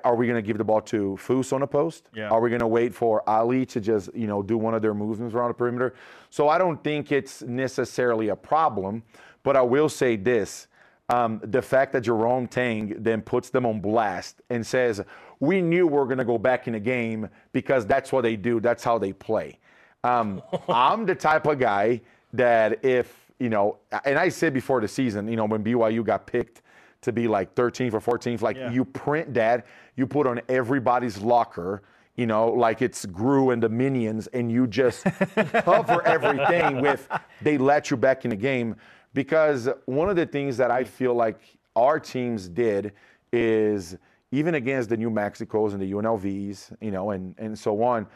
[0.02, 2.08] are we going to give the ball to Foose on the post?
[2.12, 2.30] Yeah.
[2.30, 4.92] Are we going to wait for Ali to just, you know, do one of their
[4.92, 5.94] movements around the perimeter?
[6.30, 9.04] So I don't think it's necessarily a problem,
[9.44, 10.66] but I will say this.
[11.08, 15.00] Um, the fact that Jerome Tang then puts them on blast and says,
[15.38, 18.34] we knew we are going to go back in the game because that's what they
[18.34, 18.58] do.
[18.58, 19.60] That's how they play.
[20.02, 22.00] Um, I'm the type of guy
[22.32, 26.26] that if, you know, and I said before the season, you know, when BYU got
[26.26, 26.62] picked–
[27.02, 28.40] to be like 13th or 14th.
[28.40, 28.70] Like yeah.
[28.70, 29.66] you print that,
[29.96, 31.82] you put on everybody's locker,
[32.16, 37.08] you know, like it's Gru and the Minions, and you just cover everything with
[37.42, 38.76] they let you back in the game.
[39.14, 41.38] Because one of the things that I feel like
[41.76, 42.92] our teams did
[43.32, 43.96] is
[44.30, 48.06] even against the New Mexicos and the UNLVs, you know, and, and so on,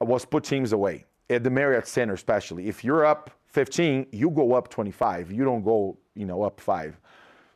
[0.00, 1.06] was put teams away.
[1.30, 2.68] At the Marriott Center, especially.
[2.68, 5.30] If you're up 15, you go up 25.
[5.30, 6.98] You don't go, you know, up five.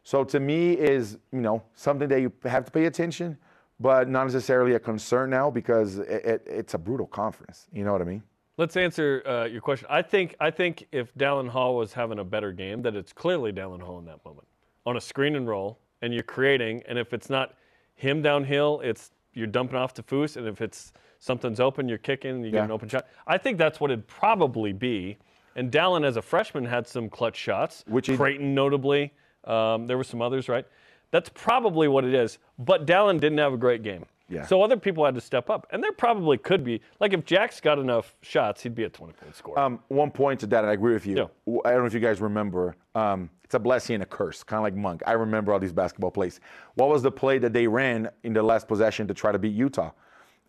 [0.05, 3.37] So to me is, you know, something that you have to pay attention,
[3.81, 7.67] but not necessarily a concern now because it, it, it's a brutal conference.
[7.73, 8.23] You know what I mean?
[8.57, 9.89] Let's answer uh, your question.
[9.91, 13.53] I think I think if Dallin Hall was having a better game, that it's clearly
[13.53, 14.47] Dallin Hall in that moment
[14.87, 16.83] on a screen and roll, and you're creating.
[16.89, 17.55] And if it's not
[17.95, 22.43] him downhill, it's you're dumping off to Foose, and if it's something's open, you're kicking,
[22.45, 22.65] you get Yeah.
[22.65, 23.07] an open shot.
[23.27, 25.19] I think that's what it'd probably be.
[25.59, 27.85] And Dallin, as a freshman, had some clutch shots.
[27.89, 30.65] Which Creighton, notably, um, there were some others, right?
[31.11, 32.39] That's probably what it is.
[32.61, 34.07] But Dallin didn't have a great game.
[34.29, 34.47] Yeah.
[34.47, 36.81] So other people had to step up, and there probably could be.
[37.01, 39.59] Like if Jack's got enough shots, he'd be a 20-point scorer.
[39.59, 41.17] Um, one point to that, and I agree with you.
[41.17, 41.57] Yeah.
[41.65, 42.77] I don't know if you guys remember.
[42.95, 45.03] Um, it's a blessing and a curse, kind of like Monk.
[45.07, 46.41] I remember all these basketball plays.
[46.75, 49.55] What was the play that they ran in the last possession to try to beat
[49.55, 49.91] Utah?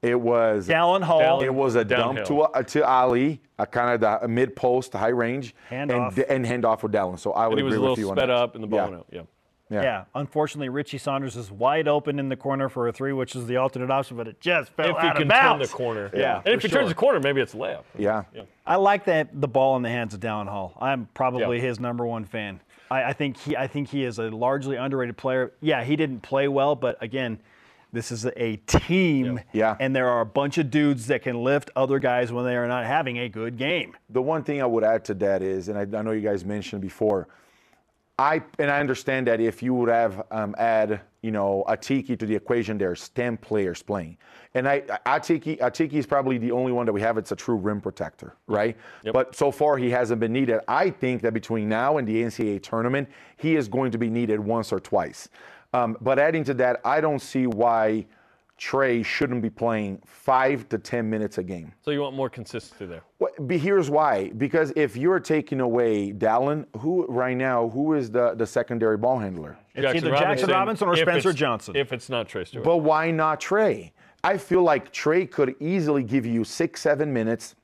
[0.02, 1.20] It was Dallin Hall.
[1.22, 2.52] Dallin- It was a dump to Downhill.
[2.54, 6.18] a, to Ali, a kind of the mid post, high range, Handoff.
[6.30, 7.20] and, and handoff with Dallin.
[7.20, 8.68] So I would and he was agree a little with you sped up, and the
[8.68, 8.96] ball yeah.
[8.98, 9.06] out.
[9.12, 9.22] Yeah.
[9.72, 9.84] Yeah.
[9.84, 13.46] Yeah, unfortunately, Richie Saunders is wide open in the corner for a three, which is
[13.46, 16.10] the alternate option, but it just fell If he out can of turn the corner.
[16.12, 17.84] Yeah, And if for he turns the corner, maybe it's a layup.
[17.96, 18.24] Yeah.
[18.66, 20.76] I like that the ball in the hands of Dallin Hall.
[20.82, 21.68] I'm probably Yeah.
[21.68, 22.62] his number one fan.
[22.90, 25.52] I, I think he I think he is a largely underrated player.
[25.62, 27.40] Yeah, he didn't play well, but again,
[27.92, 29.40] this is a team.
[29.52, 29.76] Yeah.
[29.80, 32.68] And there are a bunch of dudes that can lift other guys when they are
[32.68, 33.96] not having a good game.
[34.10, 36.46] The one thing I would add to that is, and I, I know you guys
[36.46, 37.28] mentioned before,
[38.20, 42.26] I and I understand that if you would have um, add, you know, Atiki to
[42.26, 44.18] the equation, there's 10 players playing,
[44.54, 47.18] and I Atiki Atiki is probably the only one that we have.
[47.18, 48.76] It's a true rim protector, right?
[49.14, 50.60] But so far he hasn't been needed.
[50.68, 54.42] I think that between now and the NCAA tournament, he is going to be needed
[54.42, 55.30] once or twice.
[55.74, 58.06] Um, but adding to that, I don't see why
[58.58, 61.72] Trey shouldn't be playing five to 10 minutes a game.
[61.82, 63.04] So you want more consistency there.
[63.20, 64.32] Well, but here's why.
[64.38, 69.20] Because if you're taking away Dallin, who right now, who is the, the secondary ball
[69.20, 69.58] handler?
[69.76, 71.76] It's either Jackson Robinson or if Spencer Johnson.
[71.76, 72.66] If it's not Trey Stewart.
[72.66, 73.94] But why not Trey?
[74.24, 77.56] I feel like Trey could easily give you six, seven minutes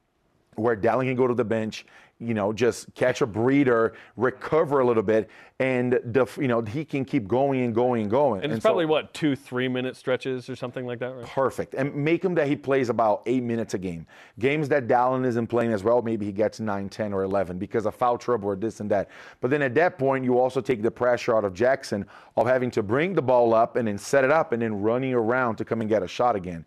[0.56, 1.86] where Dallin can go to the bench,
[2.20, 6.86] you know, just catch a breather, recover a little bit, and the, you know he
[6.86, 8.42] can keep going and going and going.
[8.42, 11.26] and it's so- probably what two, three minute stretches or something like that, right?
[11.26, 11.74] perfect.
[11.74, 14.08] And make him that he plays about eight minutes a game.
[14.40, 17.86] Games that Dallin isn't playing as well, maybe he gets 9, 10, or 11 because
[17.86, 19.10] of foul trouble or this and that.
[19.42, 22.06] But then at that point, you also take the pressure out of Jackson
[22.38, 25.14] of having to bring the ball up and then set it up and then running
[25.14, 26.66] around to come and get a shot again.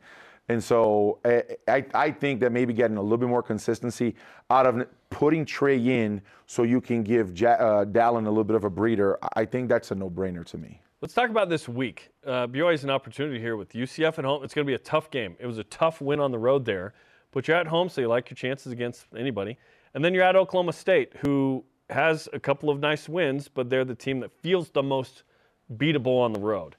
[0.48, 4.14] And so I, I, I think that maybe getting a little bit more consistency
[4.50, 8.56] out of putting Trey in so you can give ja, uh, Dallin a little bit
[8.56, 10.80] of a breather, I think that's a no brainer to me.
[11.00, 12.10] Let's talk about this week.
[12.26, 14.42] Uh, BYU has an opportunity here with UCF at home.
[14.42, 15.36] It's going to be a tough game.
[15.38, 16.94] It was a tough win on the road there,
[17.30, 19.58] but you're at home, so you like your chances against anybody.
[19.94, 23.84] And then you're at Oklahoma State, who has a couple of nice wins, but they're
[23.84, 25.22] the team that feels the most
[25.76, 26.74] beatable on the road.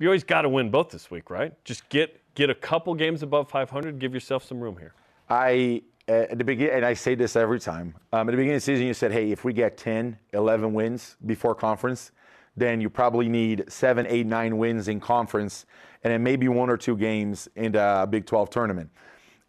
[0.00, 1.52] BYU's got to win both this week, right?
[1.64, 4.94] Just get get a couple games above 500, give yourself some room here.
[5.28, 7.94] I at the beginning, and I say this every time.
[8.12, 10.72] Um, at the beginning of the season, you said, "Hey, if we get 10, 11
[10.72, 12.12] wins before conference,
[12.56, 15.66] then you probably need seven, eight, nine wins in conference,
[16.04, 18.88] and then maybe one or two games in the Big 12 tournament."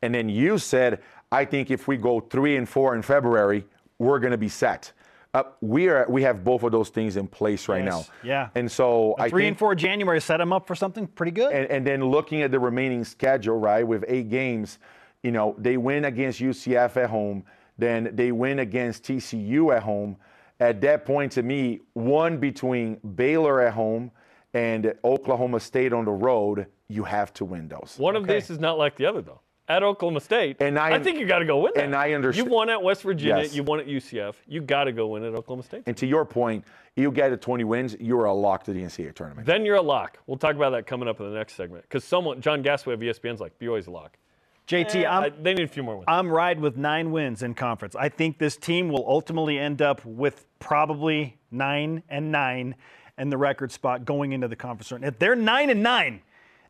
[0.02, 3.68] And then you said, "I think if we go three and four in February,
[4.00, 4.94] we're going to be set."
[5.38, 6.06] Uh, we are.
[6.10, 8.06] We have both of those things in place right Yes, now.
[8.24, 8.50] yeah.
[8.56, 11.52] And so I Three think, and four January set them up for something pretty good.
[11.54, 14.80] and, and then looking at the remaining schedule, right, with eight games,
[15.24, 17.44] you know, they win against UCF at home,
[17.78, 20.18] then they win against TCU at home.
[20.60, 24.10] At that point, to me, one between Baylor at home
[24.56, 27.96] and Oklahoma State on the road, you have to win those.
[27.98, 29.42] One of these is not like the other, though.
[29.70, 31.84] At Oklahoma State, And I- think you got to go win that.
[31.84, 33.44] and I understand- You won at West Virginia.
[33.44, 33.54] Yes.
[33.54, 34.36] You won at UCF.
[34.48, 35.84] You got to go win at Oklahoma State.
[35.86, 36.64] And to your point,
[36.96, 39.46] you get to 20 wins, you're a lock to the NCAA tournament.
[39.46, 40.20] Then you're a lock.
[40.26, 41.84] We'll talk about that coming up in the next segment.
[41.84, 44.18] Because someone, John Gasaway of ESPN's like, BYU's a lock.
[44.68, 46.06] JT, eh, I- I'm, they need a few more wins.
[46.08, 47.96] I'm riding with nine wins in conference.
[47.96, 52.76] I think this team will ultimately end up with probably nine and nine
[53.18, 54.90] and the record spot going into the conference.
[54.90, 55.16] tournament.
[55.16, 56.22] If they're nine and nine,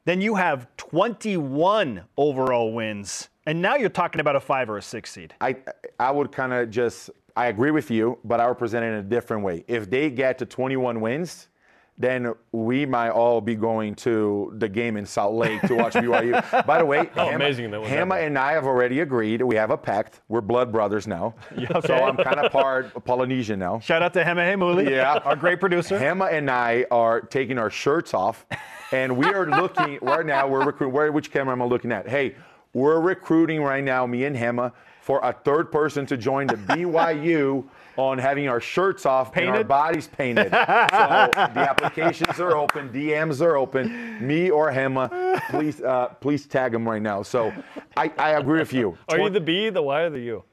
[0.08, 3.28] then you have 21 overall wins.
[3.46, 5.34] And now you're talking about a five or a six seed.
[5.42, 5.58] I
[6.00, 8.94] I would kind of just I agree with you, but I would present it in
[8.96, 9.66] a different way.
[9.68, 11.50] If they get to 21 wins,
[12.00, 16.66] then we might all be going to the game in Salt Lake to watch BYU.
[16.68, 19.42] By the way, Oh, Hama, amazing that Hama and I have already agreed.
[19.42, 20.22] We have a pact.
[20.28, 21.34] We're blood brothers now.
[21.86, 23.80] So I'm kind of part Polynesian now.
[23.80, 25.16] Shout out to Heme Muli, Yeah.
[25.26, 25.98] our great producer.
[25.98, 28.46] Hema and I are taking our shirts off,
[28.92, 30.48] and we are looking right now.
[30.48, 30.94] We're recruiting.
[30.94, 32.08] Where, which camera am I looking at?
[32.08, 32.36] Hey,
[32.74, 34.72] we're recruiting right now, me and Hema,
[35.08, 37.64] for a third person to join the BYU
[37.96, 39.68] on having our shirts off and our Painted?
[39.70, 40.50] bodies painted.
[40.52, 43.88] so the applications are open, DMs are open.
[44.28, 47.24] Me or Hema, please, uh, please tag them right now.
[47.24, 47.54] So
[47.96, 48.98] I, I agree with you.
[49.08, 50.44] Are you the B, the Y, or the U?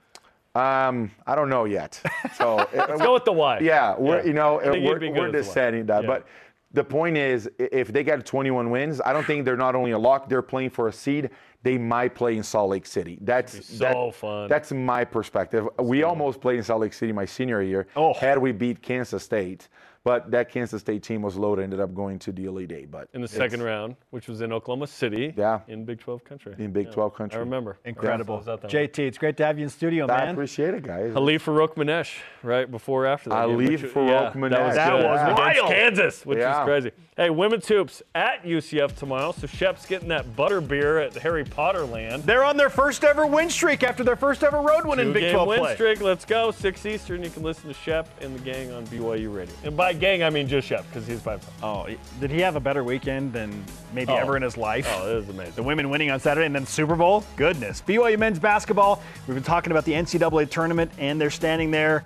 [0.55, 2.01] Um, I don't know yet.
[2.37, 3.59] So Let's go with the Y.
[3.59, 4.25] yeah, we're Yeah.
[4.25, 6.07] you know we're, we're deciding that, Yeah.
[6.07, 6.27] but
[6.73, 9.99] the point is, if they get 21 wins, I don't think they're not only a
[9.99, 11.31] lock; they're playing for a seed.
[11.65, 13.19] They might play in Salt Lake City.
[13.23, 14.49] That's so that- fun.
[14.49, 15.67] That's my perspective.
[15.81, 17.87] We almost played in Salt Lake City my senior year.
[17.97, 18.13] Oh.
[18.13, 19.69] Had we beat Kansas State,
[20.05, 21.63] but that Kansas State team was loaded.
[21.63, 24.53] Ended up going to the Elite Eight, but in the second round, which was in
[24.53, 25.33] Oklahoma City.
[25.37, 25.61] Yeah.
[25.69, 26.55] In Big 12 country.
[26.59, 26.93] in Big Yeah.
[26.93, 27.37] 12 country.
[27.37, 27.79] I remember.
[27.85, 28.37] Incredible.
[28.37, 28.87] Yeah, so I was out there.
[28.89, 30.29] JT, it's great to have you in studio, I man.
[30.35, 31.15] appreciate it, guys.
[31.17, 33.47] Ali Farokhmanesh, right before or after that.
[33.47, 35.05] game, Halif which- Farouk yeah, That was, That good.
[35.05, 35.71] was Against wild.
[35.73, 36.61] Kansas, which Yeah.
[36.61, 36.91] is crazy.
[37.17, 39.33] Hey, women's hoops at UCF tomorrow.
[39.33, 42.25] So Shep's getting that butter beer at Harry Potter land.
[42.25, 45.23] They're on their first ever win streak after their first ever road win in Big
[45.23, 45.75] Two-game 12 win play.
[45.75, 46.01] streak.
[46.03, 46.51] Let's go.
[46.51, 47.23] 6 Eastern.
[47.23, 49.55] You can listen to Shep and the gang on BYU Radio.
[49.63, 51.87] And by gang, I mean just Shep because he's by Oh,
[52.21, 54.17] did he have a better weekend than maybe Oh.
[54.17, 54.87] ever in his life?
[54.97, 55.55] Oh, it is amazing.
[55.55, 57.25] The women winning on Saturday and then Super Bowl.
[57.37, 57.83] Goodness.
[57.87, 59.03] BYU men's basketball.
[59.27, 62.05] We've been talking about the NCAA tournament and they're standing there.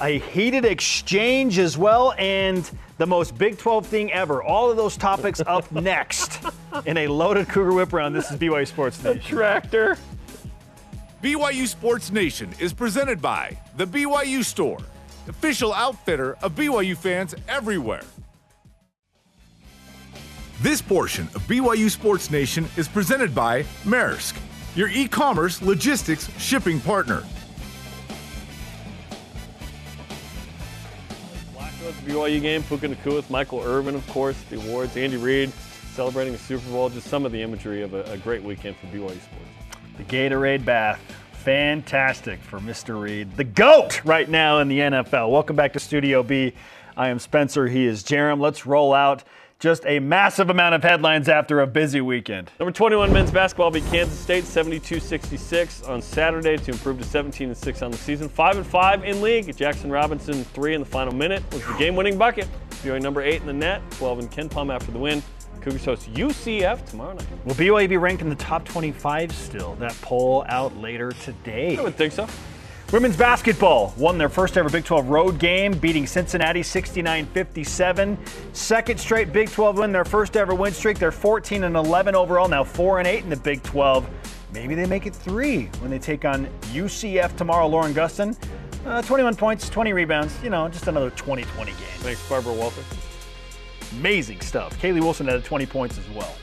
[0.00, 4.42] A heated exchange as well, and the most Big 12 thing ever.
[4.42, 6.40] All of those topics up next
[6.86, 8.14] in a loaded Cougar Whip round.
[8.14, 9.20] This is BYU Sports Nation.
[9.20, 9.98] Tractor.
[11.22, 14.78] BYU Sports Nation is presented by The BYU Store,
[15.28, 18.02] official outfitter of BYU fans everywhere.
[20.60, 24.36] This portion of BYU Sports Nation is presented by Maersk,
[24.76, 27.24] your e commerce logistics shipping partner.
[31.54, 35.52] Blacko the BYU game, Puka Nacua with Michael Irvin, of course, the awards, Andy Reid
[35.94, 38.86] celebrating a Super Bowl, just some of the imagery of a, a great weekend for
[38.86, 39.50] BYU sports.
[39.98, 41.00] The Gatorade bath.
[41.42, 43.00] Fantastic for Mr.
[43.00, 43.36] Reid.
[43.36, 45.28] The GOAT right now in the NFL.
[45.28, 46.54] Welcome back to Studio B.
[46.96, 47.66] I am Spencer.
[47.66, 48.40] He is Jarom.
[48.40, 49.24] Let's roll out
[49.58, 52.52] just a massive amount of headlines after a busy weekend.
[52.60, 57.56] Number 21 men's basketball beat Kansas State 72-66 on Saturday to improve to 17 and
[57.56, 58.28] 6 on the season.
[58.28, 59.56] 5 and 5 in league.
[59.56, 62.46] Jackson Robinson 3 in the final minute was the game-winning bucket.
[62.84, 65.20] BYU number 8 in the net, 12 in KenPom after the win.
[65.62, 67.26] Cougars host UCF tomorrow night.
[67.44, 69.74] Will BYU be ranked in the top 25 still?
[69.76, 71.78] That poll out later today.
[71.78, 72.26] I would think so.
[72.92, 78.18] Women's basketball won their first ever Big 12 road game, beating Cincinnati 69 57.
[78.52, 80.98] Second straight Big 12 win, their first ever win streak.
[80.98, 84.06] They're 14 and 11 overall, now 4 and 8 in the Big 12.
[84.52, 87.66] Maybe they make it three when they take on UCF tomorrow.
[87.66, 88.36] Lauren Gustin,
[88.84, 91.80] uh, 21 points, 20 rebounds, you know, just another 20 20 game.
[92.00, 92.82] Thanks, Barbara Walter.
[93.98, 94.80] Amazing stuff.
[94.80, 96.34] Kaylee Wilson had 20 points as well.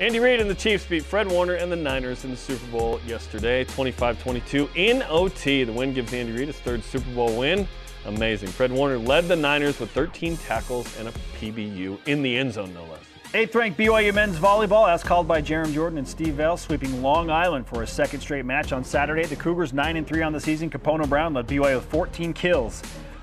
[0.00, 3.00] Andy Reid and the Chiefs beat Fred Warner and the Niners in the Super Bowl
[3.06, 5.64] yesterday, 25-22 in OT.
[5.64, 7.68] The win gives Andy Reid his third Super Bowl win.
[8.06, 8.48] Amazing.
[8.48, 12.74] Fred Warner led the Niners with 13 tackles and a PBU in the end zone,
[12.74, 13.00] no less.
[13.34, 17.30] Eighth ranked BYU men's volleyball, as called by Jarom Jordan and Steve Vale, sweeping Long
[17.30, 19.24] Island for a second straight match on Saturday.
[19.24, 20.68] The Cougars 9 and 3 on the season.
[20.68, 22.82] Capono Brown led BYU with 14 kills.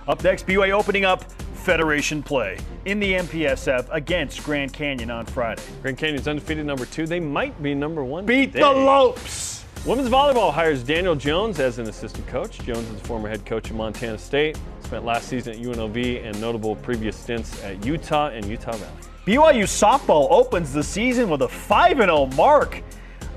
[0.09, 5.61] Up next, BYU opening up Federation play in the MPSF against Grand Canyon on Friday.
[5.83, 7.05] Grand Canyon's undefeated number two.
[7.05, 8.25] They might be number one.
[8.25, 8.61] Beat today.
[8.61, 9.63] the Lopes!
[9.85, 12.57] Women's volleyball hires Daniel Jones as an assistant coach.
[12.57, 14.59] Jones is a former head coach of Montana State.
[14.83, 18.91] Spent last season at UNLV and notable previous stints at Utah and Utah Valley.
[19.27, 22.81] BYU softball opens the season with a 5 0 mark,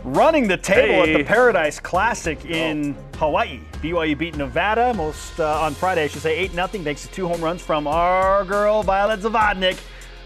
[0.05, 3.61] running the table at the Paradise Classic in Hawaii.
[3.83, 7.29] BYU beat Nevada most uh, on Friday, I should say 8 0, thanks to two
[7.29, 9.79] home runs from our girl Violet Zavodnik.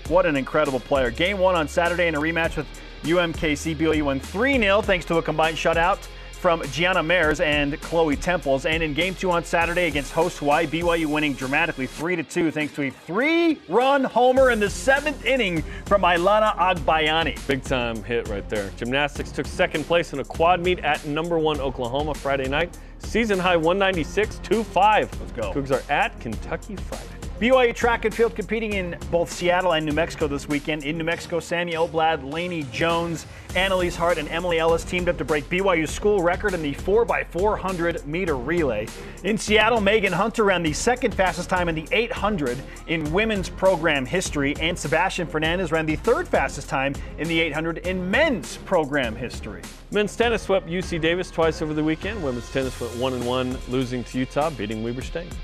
[0.08, 1.10] What an incredible player.
[1.10, 2.66] Game one on Saturday in a rematch with
[3.02, 3.76] UMKC.
[3.76, 8.66] BYU won 3 0 thanks to a combined shutout from Gianna Mares and Chloe Temples.
[8.66, 12.50] And in game two on Saturday against host Hawaii, BYU winning dramatically 3 to 2
[12.50, 17.44] thanks to a three run homer in the seventh inning from Ilana Agbayani.
[17.46, 18.70] Big time hit right there.
[18.76, 22.78] Gymnastics took second place in a quad meet at number one Oklahoma Friday night.
[22.98, 25.20] Season high 196 2 5.
[25.20, 25.52] Let's go.
[25.52, 27.15] Cougs are at Kentucky Friday.
[27.40, 30.84] BYU track and field competing in both Seattle and New Mexico this weekend.
[30.84, 35.24] In New Mexico, Sammy Oblad, Laney Jones, Annalise Hart, and Emily Ellis teamed up to
[35.24, 38.86] break BYU's school record in the 4x400 meter relay.
[39.22, 42.56] In Seattle, Megan Hunter ran the second fastest time in the 800
[42.86, 47.78] in women's program history, and Sebastian Fernandez ran the third fastest time in the 800
[47.86, 49.60] in men's program history.
[49.90, 52.24] Men's tennis swept UC Davis twice over the weekend.
[52.24, 55.34] Women's tennis went one and one, losing to Utah, beating Weber State.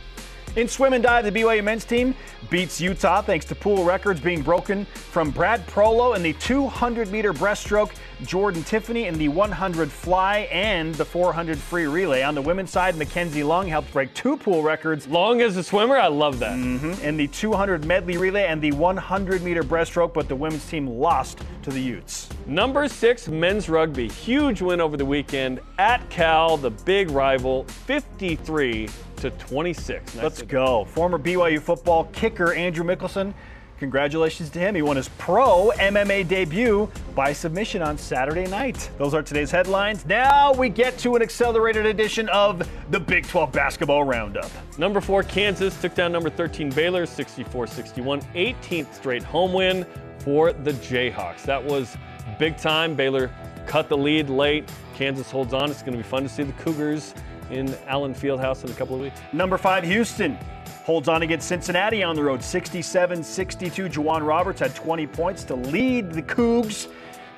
[0.54, 2.14] In swim and dive, the BYU men's team
[2.50, 7.32] beats Utah thanks to pool records being broken from Brad Prolo in the 200 meter
[7.32, 7.92] breaststroke,
[8.26, 12.22] Jordan Tiffany in the 100 fly, and the 400 free relay.
[12.22, 15.08] On the women's side, Mackenzie Long helped break two pool records.
[15.08, 16.58] Long as a swimmer, I love that.
[16.58, 17.02] Mm-hmm.
[17.02, 21.38] In the 200 medley relay and the 100 meter breaststroke, but the women's team lost
[21.62, 22.28] to the Utes.
[22.46, 28.90] Number six men's rugby, huge win over the weekend at Cal, the big rival, 53
[29.22, 30.14] to 26.
[30.14, 30.84] Nice Let's go.
[30.84, 33.32] Former BYU football kicker Andrew Mickelson.
[33.78, 34.74] Congratulations to him.
[34.74, 38.90] He won his pro MMA debut by submission on Saturday night.
[38.98, 40.04] Those are today's headlines.
[40.06, 44.50] Now we get to an accelerated edition of the Big 12 Basketball Roundup.
[44.76, 49.86] Number four, Kansas took down number 13 Baylor 64 61, 18th straight home win
[50.18, 51.42] for the Jayhawks.
[51.42, 51.96] That was
[52.38, 52.94] big time.
[52.94, 53.30] Baylor
[53.66, 54.68] cut the lead late.
[54.94, 55.70] Kansas holds on.
[55.70, 57.14] It's going to be fun to see the Cougars
[57.52, 59.20] in Allen Fieldhouse in a couple of weeks.
[59.32, 60.36] Number five, Houston
[60.84, 63.88] holds on against Cincinnati on the road 67 62.
[63.88, 66.88] J'Wan Roberts had 20 points to lead the Cougs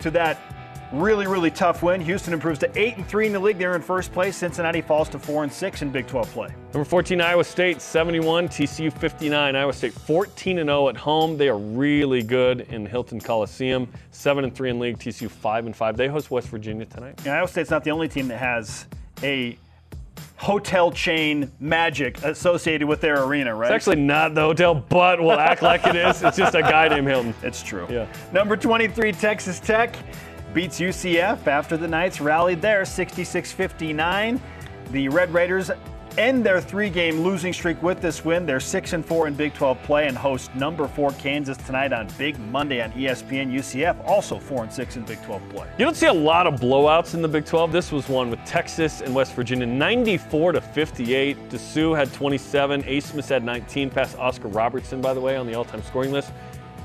[0.01, 0.39] to that
[0.95, 2.01] really, really tough win.
[2.01, 3.59] Houston improves to 8 and 3 in the league.
[3.59, 4.37] They're in first place.
[4.37, 6.49] Cincinnati falls to 4 and 6 in Big 12 play.
[6.73, 9.57] Number 14, Iowa State 71, TCU 59.
[9.57, 11.37] Iowa State 14 and 0 at home.
[11.37, 13.89] They are really good in Hilton Coliseum.
[14.11, 14.99] 7 and 3 in league.
[14.99, 15.97] TCU 5 and 5.
[15.97, 17.21] They host West Virginia tonight.
[17.25, 18.87] Yeah, Iowa State's not the only team that has
[19.23, 19.59] a
[20.37, 23.71] hotel chain magic associated with their arena, right?
[23.71, 26.23] It's actually not the hotel, but we'll act like it is.
[26.23, 27.35] It's just a guy named Hilton.
[27.43, 27.87] It's true.
[27.89, 28.07] Yeah.
[28.33, 29.97] Number 23, Texas Tech
[30.53, 34.41] beats UCF after the Knights rallied there 66 59.
[34.91, 35.71] The Red Raiders
[36.19, 38.47] end their three-game losing streak with this win.
[38.47, 42.09] They're six and four in Big 12 play and host number four Kansas tonight on
[42.19, 43.53] Big Monday on ESPN.
[43.53, 45.69] UCF also four and six in Big 12 play.
[45.79, 47.73] You don't see a lot of blowouts in the Big 12.
[47.73, 51.49] This was one with Texas and West Virginia, 94 to 58.
[51.49, 52.83] Disu had 27.
[52.85, 56.33] Abmas had 19, past Oscar Robertson, by the way, on the all-time scoring list.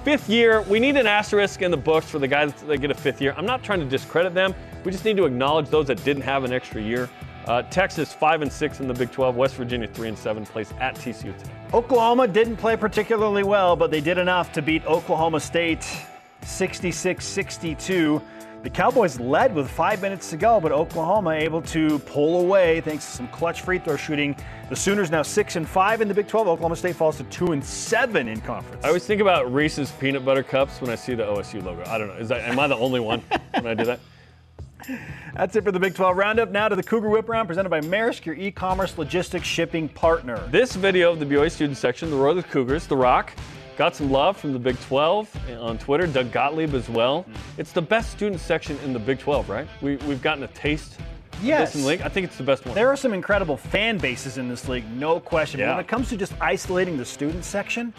[0.03, 2.95] Fifth year, we need an asterisk in the books for the guys that get a
[2.95, 3.33] fifth year.
[3.37, 4.55] I'm not trying to discredit them.
[4.85, 7.09] We just need to acknowledge those that didn't have an extra year.
[7.45, 9.35] Uh, Texas five and six in the Big 12.
[9.35, 11.51] West Virginia three and seven plays at TCU today.
[11.73, 15.85] Oklahoma didn't play particularly well, but they did enough to beat Oklahoma State
[16.41, 18.21] 66-62.
[18.61, 23.05] The Cowboys led with five minutes to go, but Oklahoma able to pull away thanks
[23.05, 24.35] to some clutch free throw shooting.
[24.69, 26.45] The Sooners now six and five in the Big 12.
[26.45, 28.83] Oklahoma State falls to two and seven in conference.
[28.83, 31.83] I always think about Reese's peanut butter cups when I see the OSU logo.
[31.87, 32.15] I don't know.
[32.15, 33.23] Is that am I the only one
[33.53, 33.99] when I do that?
[35.35, 36.51] That's it for the Big 12 Roundup.
[36.51, 40.37] Now to the Cougar Whip Round presented by Maersk, your e commerce logistics shipping partner.
[40.49, 43.33] This video of the BYU student section, the Roar of the Cougars, The Rock,
[43.77, 47.23] got some love from the Big 12 eh, on Twitter, Doug Gottlieb as well.
[47.23, 47.35] Mm.
[47.57, 49.67] It's the best student section in the Big 12, right?
[49.81, 50.99] We, we've gotten a taste
[51.41, 51.73] yes.
[51.73, 52.01] the league.
[52.01, 52.75] I think it's the best one.
[52.75, 55.59] There are some incredible fan bases in this league, no question.
[55.59, 55.67] Yeah.
[55.67, 57.93] But when it comes to just isolating the student section,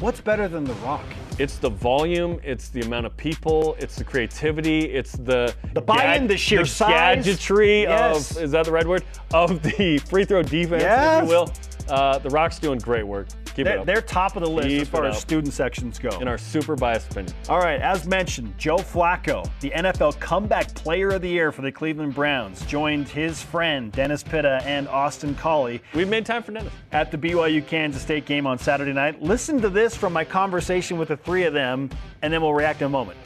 [0.00, 1.06] What's better than The Rock?
[1.38, 6.26] It's the volume, it's the amount of people, it's the creativity, it's the the buy-in,
[6.26, 8.36] the sheer the size, gadgetry yes.
[8.36, 11.22] of is that the right word of the free throw defense, yes.
[11.22, 11.50] if you will.
[11.88, 13.28] Uh, the Rock's doing great work.
[13.56, 16.10] Keep they're, they're, top of the list Keep as far as student sections go.
[16.20, 17.34] In our super biased opinion.
[17.48, 21.72] All right, as mentioned, Joe Flacco, the NFL Comeback Player of the Year for the
[21.72, 25.80] Cleveland Browns, joined his friend Dennis Pitta and Austin Collie.
[25.94, 26.70] We've made time for Dennis.
[26.92, 29.22] At the BYU Kansas State game on Saturday night.
[29.22, 31.88] Listen to this from my conversation with the three of them,
[32.20, 33.18] and then we'll react in a moment.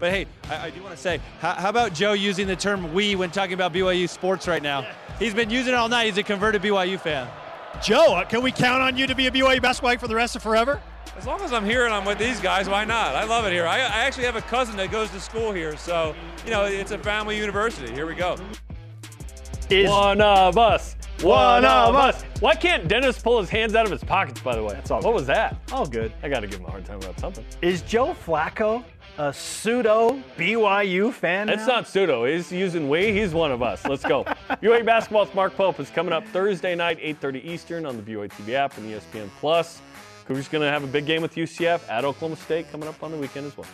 [0.00, 2.92] But hey, I, I do want to say, how, how, about Joe using the term
[2.92, 4.80] we when talking about BYU sports right now?
[4.80, 4.94] Yeah.
[5.20, 6.06] He's been using it all night.
[6.06, 7.28] He's a converted BYU fan.
[7.82, 10.36] Joe, uh, can we count on you to be a BYU basketball for the rest
[10.36, 10.80] of forever?
[11.16, 13.14] As long as I'm here and I'm with these guys, why not?
[13.14, 13.66] I love it here.
[13.66, 16.14] I, I actually have a cousin that goes to school here, so
[16.44, 17.92] you know it's a family university.
[17.92, 18.36] Here we go.
[19.70, 20.96] Is one of us.
[21.22, 22.22] One, of us.
[22.40, 24.40] Why can't Dennis pull his hands out of his pockets?
[24.40, 24.98] By the way, That's all.
[24.98, 25.14] What good.
[25.14, 25.56] was that?
[25.72, 26.12] All good.
[26.22, 27.44] I got to give him a hard time about something.
[27.62, 28.84] Is Joe Flacco
[29.18, 31.48] a pseudo BYU fan?
[31.48, 32.24] It's not pseudo.
[32.24, 33.12] He's using we.
[33.12, 33.84] He's one of us.
[33.86, 34.24] Let's go.
[34.50, 38.54] BYU basketball's Mark Pope is coming up Thursday night, 8:30 Eastern on the BYU TV
[38.54, 39.80] app and ESPN Plus.
[40.26, 43.10] Cougars going to have a big game with UCF at Oklahoma State coming up on
[43.10, 43.66] the weekend as well.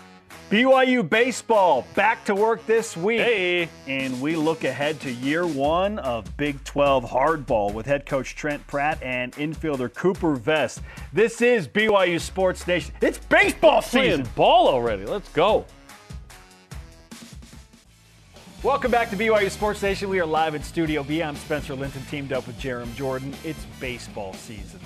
[0.50, 3.20] BYU baseball back to work this week.
[3.20, 3.68] Hey.
[3.86, 8.66] And we look ahead to year one of Big 12 hardball with head coach Trent
[8.66, 10.80] Pratt and infielder Cooper Vest.
[11.12, 12.92] This is BYU Sports Nation.
[13.00, 14.22] It's baseball season.
[14.22, 15.04] Playing ball already.
[15.04, 15.66] Let's go.
[18.64, 20.08] Welcome back to BYU Sports Nation.
[20.08, 21.22] We are live in Studio B.
[21.22, 23.32] I'm Spencer Linton, teamed up with Jarom Jordan.
[23.44, 24.80] It's baseball season.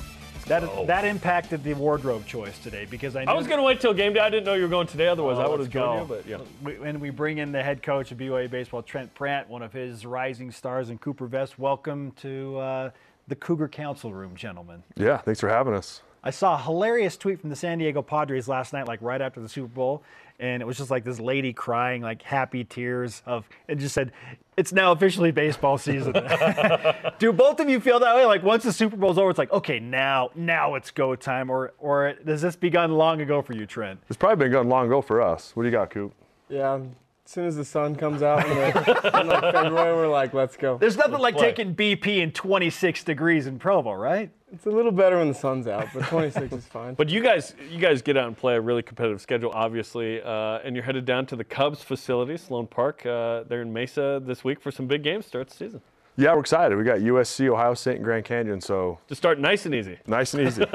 [0.47, 0.85] That, Oh.
[0.87, 3.95] that impacted the wardrobe choice today because I, knew I was going to wait till
[3.95, 4.21] game day.
[4.21, 5.09] I didn't know you were going today.
[5.09, 6.15] Otherwise, Oh, I would have joined go.
[6.17, 6.23] you.
[6.23, 6.39] But yeah.
[6.83, 9.73] We, and we bring in the head coach of BYU baseball, Trent Pratt, one of
[9.73, 11.59] his rising stars, and Cooper Vest.
[11.59, 12.91] Welcome to uh,
[13.27, 14.83] the Cougar Council Room, gentlemen.
[14.97, 16.03] Yeah, thanks for having us.
[16.23, 19.41] I saw a hilarious tweet from the San Diego Padres last night, like right after
[19.41, 20.03] the Super Bowl,
[20.39, 24.13] and it was just like this lady crying, like happy tears of, it just said,
[24.57, 26.13] "It's now officially baseball season."
[27.19, 28.25] Do both of you feel that way?
[28.25, 31.73] Like once the Super Bowl's over, it's like, okay, now, now it's go time, or,
[31.79, 34.01] or does this begun long ago for you, Trent?
[34.09, 35.53] It's probably been going long ago for us.
[35.55, 36.13] What do you got, Coop?
[36.49, 36.81] Yeah,
[37.27, 40.59] as soon as the sun comes out in, the, in like February, we're like, let's
[40.59, 40.77] go.
[40.77, 41.53] There's nothing like play.
[41.53, 44.31] taking BP in 26 degrees in Provo, right?
[44.53, 46.95] It's a little better when the sun's out, but 26 is fine.
[46.95, 50.59] But you guys, you guys get out and play a really competitive schedule, obviously, uh,
[50.65, 53.07] and you're headed down to the Cubs facility, Sloan Park.
[53.07, 55.25] Uh, they're in Mesa this week for some big games.
[55.25, 55.81] Start the season
[56.17, 56.77] Yeah, we're excited.
[56.77, 59.99] We got USC, Ohio State, and Grand Canyon, so to start nice and easy.
[60.07, 60.65] nice and easy.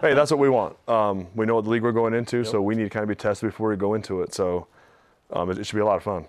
[0.00, 0.76] hey, that's what we want.
[0.88, 3.10] Um, we know what the league we're going into, so we need to kind of
[3.10, 4.32] be tested before we go into it.
[4.34, 4.66] So
[5.32, 6.26] um, it, it should be a lot of fun.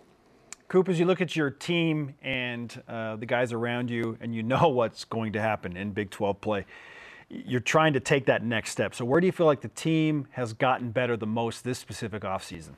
[0.67, 4.41] Coop, as you look at your team and uh, the guys around you, and you
[4.41, 6.65] know what's going to happen in Big 12 play,
[7.29, 8.95] you're trying to take that next step.
[8.95, 12.23] So, where do you feel like the team has gotten better the most this specific
[12.23, 12.71] offseason?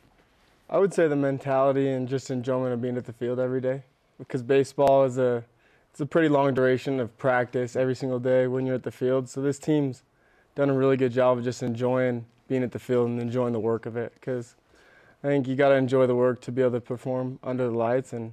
[0.69, 3.83] I would say the mentality and just enjoyment of being at the field every day,
[4.17, 5.43] because baseball is a
[5.91, 9.29] it's a pretty long duration of practice every single day when you're at the field.
[9.29, 10.03] So this team's
[10.53, 13.59] done a really good job of just enjoying being at the field and enjoying the
[13.59, 14.55] work of it, because
[15.25, 17.75] I think you got to enjoy the work to be able to perform under the
[17.75, 18.31] lights, and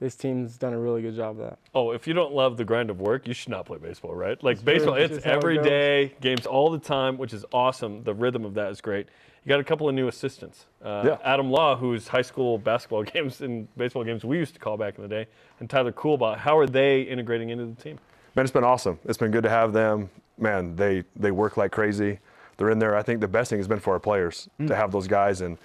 [0.00, 1.58] this team's done a really good job of that.
[1.72, 4.42] Oh, if you don't love the grind of work, you should not play baseball, right?
[4.42, 7.44] Like It's baseball, very- it's just how it day, games all the time, which is
[7.52, 8.02] awesome.
[8.02, 9.06] The rhythm of that is great.
[9.44, 10.66] You got a couple of new assistants.
[10.84, 11.18] Uh, Yeah.
[11.22, 14.96] Adam Law, who's high school basketball games and baseball games we used to call back
[14.96, 15.26] in the day,
[15.60, 16.38] and Tyler Coolbaugh.
[16.38, 18.00] How are they integrating into the team?
[18.34, 18.98] Man, it's been awesome.
[19.04, 20.10] It's been good to have them.
[20.38, 22.18] Man, they they work like crazy.
[22.56, 22.96] They're in there.
[22.96, 25.56] I think the best thing has been for our players to have those guys, and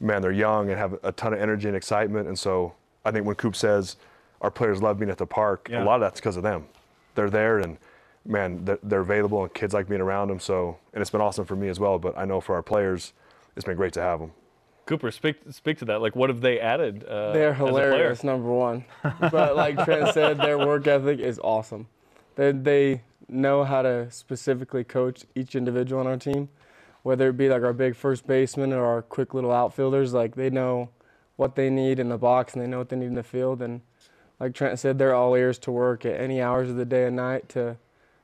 [0.00, 2.28] man, they're young and have a ton of energy and excitement.
[2.28, 2.74] And so
[3.04, 3.96] I think when Coop says
[4.40, 5.82] our players love being at the park, Yeah.
[5.82, 6.66] a lot of that's because of them.
[7.14, 7.78] They're there, and
[8.26, 10.38] man, they're, they're available, and kids like being around them.
[10.40, 11.98] So, and it's been awesome for me as well.
[11.98, 13.14] But I know for our players,
[13.56, 14.32] it's been great to have them.
[14.84, 16.00] Cooper, speak speak to that.
[16.02, 17.02] Like, what have they added?
[17.04, 17.90] Uh, They're as a player?
[17.90, 18.84] hilarious, number one.
[19.18, 21.88] But like Trent said, their work ethic is awesome.
[22.36, 26.50] They, they know how to specifically coach each individual on our team,
[27.06, 30.12] whether it be like our big first baseman or our quick little outfielders.
[30.12, 30.88] Like they know
[31.36, 33.62] what they need in the box and they know what they need in the field.
[33.62, 33.80] And
[34.40, 37.14] like Trent said, they're all ears to work at any hours of the day and
[37.14, 37.76] night to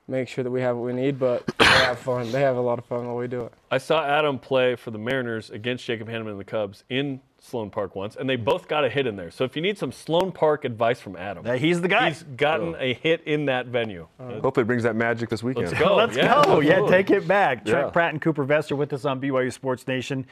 [0.09, 1.17] make sure that we have what we need.
[1.17, 2.33] But they have fun.
[2.33, 3.53] They have a lot of fun while we do it.
[3.71, 7.71] I saw Adam play for the Mariners against Jacob Hannemann and the Cubs in Sloan
[7.71, 9.33] Park once, and they both got a hit in there.
[9.33, 12.09] So if you need some Sloan Park advice from Adam, Uh, he's the guy.
[12.09, 14.07] he's gotten a hit in that venue.
[14.19, 15.67] Hopefully, it brings that magic this weekend.
[15.67, 15.97] Let's go.
[15.97, 16.61] Let's yeah, go.
[16.61, 17.65] Yeah, take it back.
[17.67, 17.91] Trent Yeah.
[17.91, 20.25] Pratt and Cooper Vester with us on BYU Sports Nation.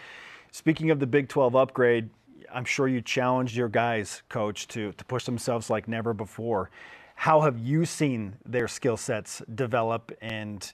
[0.53, 2.11] Speaking of the Big 12 upgrade,
[2.53, 6.71] I'm sure you challenged your guys, coach, to, to push themselves like never before.
[7.17, 10.73] How have you seen their skill sets develop, and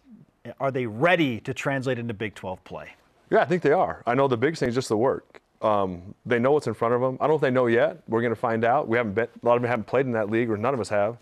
[0.61, 2.91] are they ready to translate into Big 12 play?
[3.31, 4.03] Yeah, I think they are.
[4.07, 5.41] I know the biggest thing is just the work.
[5.63, 7.17] Um, they know what's in front of them.
[7.21, 8.03] I don't know if they know yet.
[8.09, 8.89] We're going to find out.
[8.89, 10.81] We haven't been, a lot of them haven't played in that league, or none of
[10.81, 11.17] us have.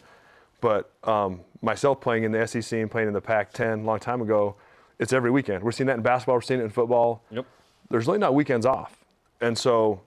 [0.60, 4.20] But um, myself playing in the SEC and playing in the Pac-10 a long time
[4.20, 4.56] ago,
[4.98, 5.62] it's every weekend.
[5.62, 6.36] We're seeing that in basketball.
[6.36, 7.22] We're seeing it in football.
[7.30, 7.46] Yep.
[7.90, 9.04] There's really not weekends off,
[9.40, 10.00] and so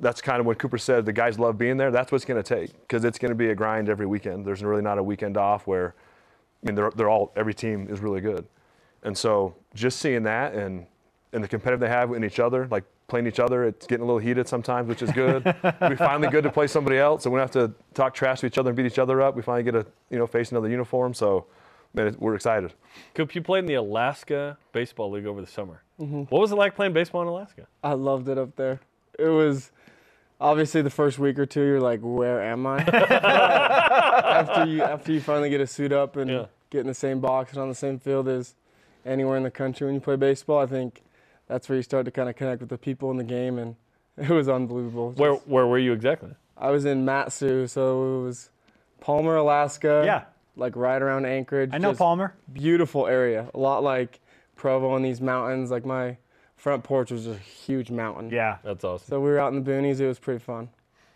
[0.00, 1.04] that's kind of what Cooper said.
[1.04, 1.90] The guys love being there.
[1.90, 4.46] That's what's going to take because it's going to be a grind every weekend.
[4.46, 5.94] There's really not a weekend off where,
[6.62, 8.46] I mean, they're, they're all every team is really good,
[9.02, 10.86] and so just seeing that and
[11.32, 14.06] and the competitive they have in each other, like playing each other, it's getting a
[14.06, 15.44] little heated sometimes, which is good.
[15.88, 18.46] we finally good to play somebody else, so we don't have to talk trash to
[18.46, 19.34] each other and beat each other up.
[19.34, 21.46] We finally get to you know face another uniform, so
[21.94, 22.74] man, we're excited.
[23.14, 25.82] Coop, you played in the Alaska Baseball League over the summer.
[25.98, 26.22] Mm-hmm.
[26.24, 27.66] What was it like playing baseball in Alaska?
[27.82, 28.80] I loved it up there.
[29.18, 29.72] It was
[30.40, 32.78] obviously the first week or two you're like, where am I?
[32.82, 36.44] after you after you finally get a suit up and Yeah.
[36.70, 38.54] get in the same box and on the same field as
[39.06, 41.02] anywhere in the country when you play baseball, I think
[41.48, 43.76] that's where you start to kind of connect with the people in the game and
[44.16, 45.12] it was unbelievable.
[45.12, 46.30] Where Just- where were you exactly?
[46.56, 48.50] I was in Mat-Su, so it was
[49.00, 50.02] Palmer, Alaska.
[50.04, 50.24] Yeah.
[50.56, 51.70] Like right around Anchorage.
[51.72, 52.34] I know just Palmer.
[52.52, 53.48] Beautiful area.
[53.54, 54.18] A lot like
[54.56, 55.70] Provo and these mountains.
[55.70, 56.16] Like my
[56.56, 58.30] front porch was a huge mountain.
[58.30, 58.58] Yeah.
[58.64, 59.06] That's awesome.
[59.08, 60.00] So we were out in the boonies.
[60.00, 60.68] It was pretty fun.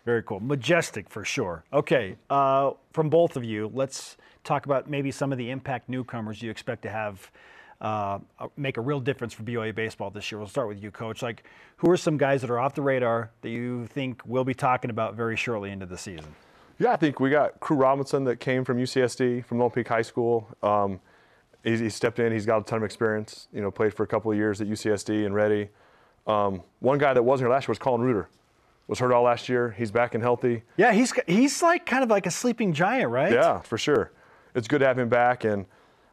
[0.05, 0.39] Very cool.
[0.39, 1.63] Majestic for sure.
[1.73, 6.41] Okay, uh, from both of you, let's talk about maybe some of the impact newcomers
[6.41, 7.31] you expect to have
[7.83, 8.19] uh,
[8.55, 10.39] make a real difference for BYU baseball this year.
[10.39, 11.21] We'll start with you, Coach.
[11.21, 11.43] Like,
[11.77, 14.89] who are some guys that are off the radar that you think we'll be talking
[14.89, 16.33] about very shortly into the season?
[16.79, 20.01] Yeah, I think we got Crew Robinson that came from UCSD, from Lone Peak High
[20.01, 20.47] School.
[20.63, 21.01] Um,
[21.63, 22.31] he, he, stepped in.
[22.31, 23.47] He's got a ton of experience.
[23.53, 25.69] You know, played for a couple of years at UCSD and Ready.
[26.25, 28.29] Um, one guy that wasn't here last year was Colin Reuter.
[28.87, 29.71] Was hurt all last year.
[29.77, 30.63] He's back and healthy.
[30.77, 33.31] Yeah, he's he's like kind of like a sleeping giant, right?
[33.31, 34.11] Yeah, for sure.
[34.55, 35.65] It's good to have him back, and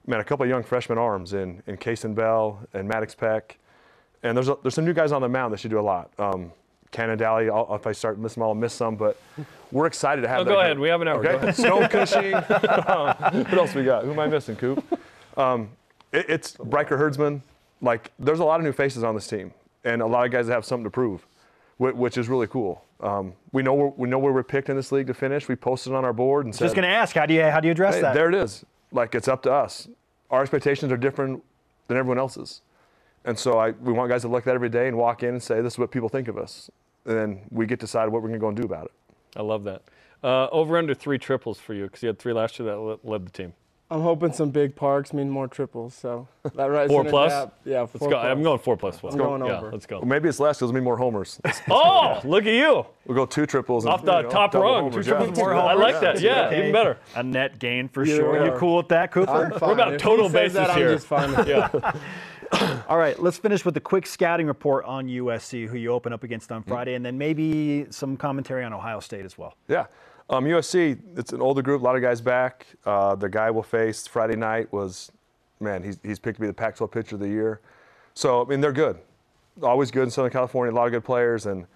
[0.06, 3.58] man, a couple of young freshman arms in in Kason Bell and Maddox Peck,
[4.22, 6.10] and there's a, there's some new guys on the mound that should do a lot.
[6.18, 6.52] Um,
[6.90, 9.20] Cannon Daly, I'll, if I start listing them, I'll miss some, but
[9.70, 10.38] we're excited to have.
[10.38, 10.78] No, that go ahead.
[10.78, 11.24] We have an hour.
[11.24, 11.52] Okay.
[11.52, 12.34] Stone Cushing.
[12.34, 14.04] um, what else we got?
[14.04, 14.84] Who am I missing, Coop?
[15.36, 15.70] Um,
[16.12, 17.42] it, it's Riker Herdsman.
[17.80, 19.52] Like, there's a lot of new faces on this team,
[19.84, 21.26] and a lot of guys that have something to prove,
[21.78, 22.84] which, which is really cool.
[23.00, 25.48] Um, we know where, we know where we're picked in this league to finish.
[25.48, 26.64] We posted on our board and said.
[26.64, 28.14] Just going to ask, how do you how do you address hey, that?
[28.14, 28.64] There it is.
[28.92, 29.88] Like, it's up to us.
[30.30, 31.42] Our expectations are different
[31.88, 32.62] than everyone else's,
[33.24, 35.30] and so I, we want guys to look at that every day and walk in
[35.30, 36.70] and say, "This is what people think of us,"
[37.04, 38.92] and then we get to decide what we're going to go and do about it.
[39.36, 39.82] I love that.
[40.22, 43.26] Uh, over under three triples for you because you had three last year that led
[43.26, 43.54] the team.
[43.92, 45.94] I'm hoping some big parks mean more triples.
[45.94, 46.88] So that right.
[46.88, 47.50] four plus.
[47.64, 48.20] Yeah, let's four go.
[48.20, 48.24] plus.
[48.24, 49.02] I'm going four plus.
[49.02, 49.72] I'm going yeah, over.
[49.72, 49.98] let's go.
[49.98, 51.40] Well, maybe it's less because there'll be more homers.
[51.70, 52.86] oh, look at you!
[53.06, 53.86] We'll go two triples.
[53.86, 54.84] Off the top double rung.
[54.84, 55.44] homers, Two triples, yeah.
[55.44, 55.70] more homers.
[55.70, 56.20] I like that.
[56.20, 56.58] Yeah, Okay.
[56.60, 56.98] even better.
[57.16, 58.32] A net gain for Yeah, sure.
[58.32, 58.58] we You are.
[58.58, 59.30] cool with that, Cooper?
[59.30, 59.68] I'm fine.
[59.68, 60.88] We're about If total he says bases that, here.
[60.90, 61.36] I'm just fine.
[61.36, 61.48] with.
[61.48, 62.82] Yeah.
[62.88, 66.24] All right, let's finish with a quick scouting report on USC, who you open up
[66.24, 66.68] against on hmm.
[66.68, 69.54] Friday, and then maybe some commentary on Ohio State as well.
[69.68, 69.86] Yeah.
[70.30, 72.64] Um, USC, it's an older group, a lot of guys back.
[72.86, 75.10] Uh, the guy we'll face Friday night was,
[75.58, 77.60] man, he's, he's picked to be the Pac 12 pitcher of the year.
[78.14, 78.98] So, I mean, they're good.
[79.60, 81.66] Always good in Southern California, a lot of good players, and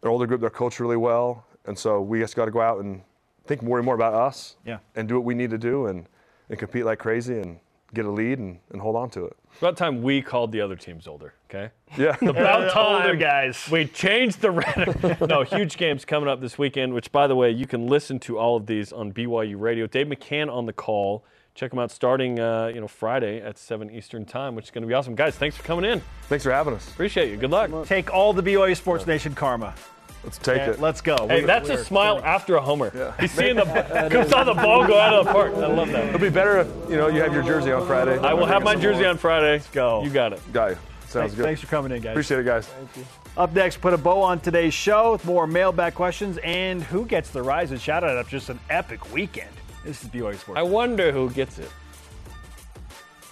[0.00, 1.44] they're older group, they're coached really well.
[1.66, 3.00] And so we just got to go out and
[3.46, 4.78] think more and more about us Yeah.
[4.96, 6.06] and do what we need to do and,
[6.48, 7.60] and compete like crazy and
[7.94, 9.36] get a lead and, and hold on to it.
[9.52, 11.34] It's about time we called the other teams older.
[11.52, 11.70] Okay.
[11.98, 12.16] Yeah.
[12.22, 13.68] About time, older guys.
[13.70, 15.20] We changed the rhetoric.
[15.28, 16.94] no, huge games coming up this weekend.
[16.94, 19.86] Which, by the way, you can listen to all of these on BYU Radio.
[19.88, 21.24] Dave McCann on the call.
[21.56, 24.82] Check them out starting, uh, you know, Friday at seven Eastern time, which is going
[24.82, 25.16] to be awesome.
[25.16, 26.00] Guys, thanks for coming in.
[26.28, 26.88] Thanks for having us.
[26.88, 27.36] Appreciate you.
[27.36, 27.86] Good luck.
[27.86, 29.74] Take all the BYU Sports Nation karma.
[30.22, 30.80] Let's take Okay, it.
[30.80, 31.26] Let's go.
[31.26, 33.14] Hey, We- that's a smile after a homer.
[33.18, 33.64] He's seeing the
[34.10, 35.54] could saw the ball go out of the park.
[35.54, 36.06] I love that.
[36.08, 38.18] It'll be better if, you know, you have your jersey on Friday.
[38.18, 39.52] I will have my jersey on Friday.
[39.52, 40.04] Let's go.
[40.04, 40.40] You got it.
[40.52, 40.76] Guy,
[41.10, 41.44] sounds Thanks, good.
[41.44, 42.12] thanks for coming in, guys.
[42.12, 42.66] Appreciate it, guys.
[42.66, 43.04] Thank you.
[43.36, 47.30] Up next, put a bow on today's show with more mailbag questions and who gets
[47.30, 49.50] the rise and shout out of just an epic weekend.
[49.84, 50.58] This is BYU Sports.
[50.58, 51.70] I wonder who gets it.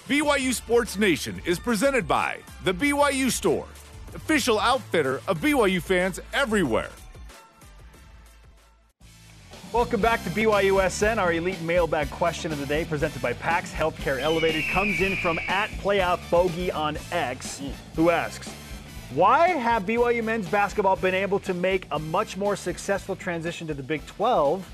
[0.09, 3.67] BYU Sports Nation is presented by The BYU Store,
[4.15, 6.91] official outfitter of BYU fans everywhere.
[9.71, 11.19] Welcome back to BYUSN.
[11.19, 15.39] Our elite mailbag question of the day, presented by PAX Healthcare Elevated, comes in from
[15.47, 17.61] at Playoff Bogey on X,
[17.95, 18.49] who asks,
[19.11, 23.75] "Why have BYU men's basketball been able to make a much more successful transition to
[23.75, 24.67] the Big 12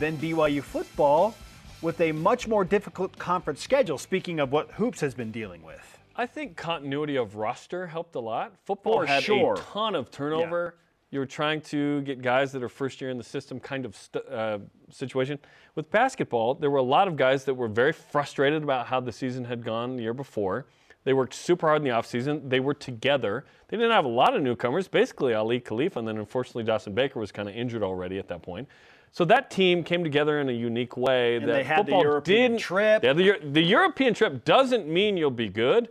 [0.00, 1.36] than BYU football,
[1.80, 5.98] with a much more difficult conference schedule?" Speaking of what Hoops has been dealing with.
[6.16, 8.50] I think continuity of roster helped a lot.
[8.52, 9.54] Oh, football For had sure.
[9.54, 10.74] a ton of turnover.
[10.74, 10.82] You
[11.18, 14.26] were trying to get guys that are first year in the system kind of st-
[14.26, 14.58] uh,
[14.90, 15.38] situation.
[15.74, 19.12] With basketball, there were a lot of guys that were very frustrated about how the
[19.12, 20.66] season had gone the year before.
[21.04, 22.48] They worked super hard in the offseason.
[22.48, 23.44] They were together.
[23.68, 27.18] They didn't have a lot of newcomers, basically Aly Khalifa, and then unfortunately Dawson Baker
[27.18, 28.68] was kind of injured already at that point.
[29.10, 31.36] So that team came together in a unique way.
[31.36, 33.04] And that they had the football European didn't, trip.
[33.04, 35.90] Had the, the European trip doesn't mean you'll be good,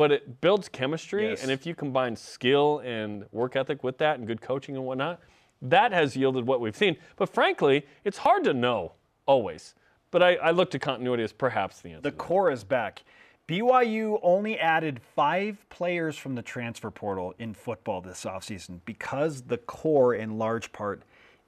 [0.00, 1.28] but it builds chemistry.
[1.28, 1.42] Yes.
[1.42, 5.20] And if you combine skill and work ethic with that and good coaching and whatnot,
[5.60, 6.96] that has yielded what we've seen.
[7.16, 8.92] But frankly, it's hard to know
[9.26, 9.74] always.
[10.10, 12.00] But I, I look to continuity as perhaps the answer.
[12.00, 13.02] The core is back.
[13.46, 19.58] BYU only added five players from the transfer portal in football this offseason because the
[19.58, 21.02] core, in large part,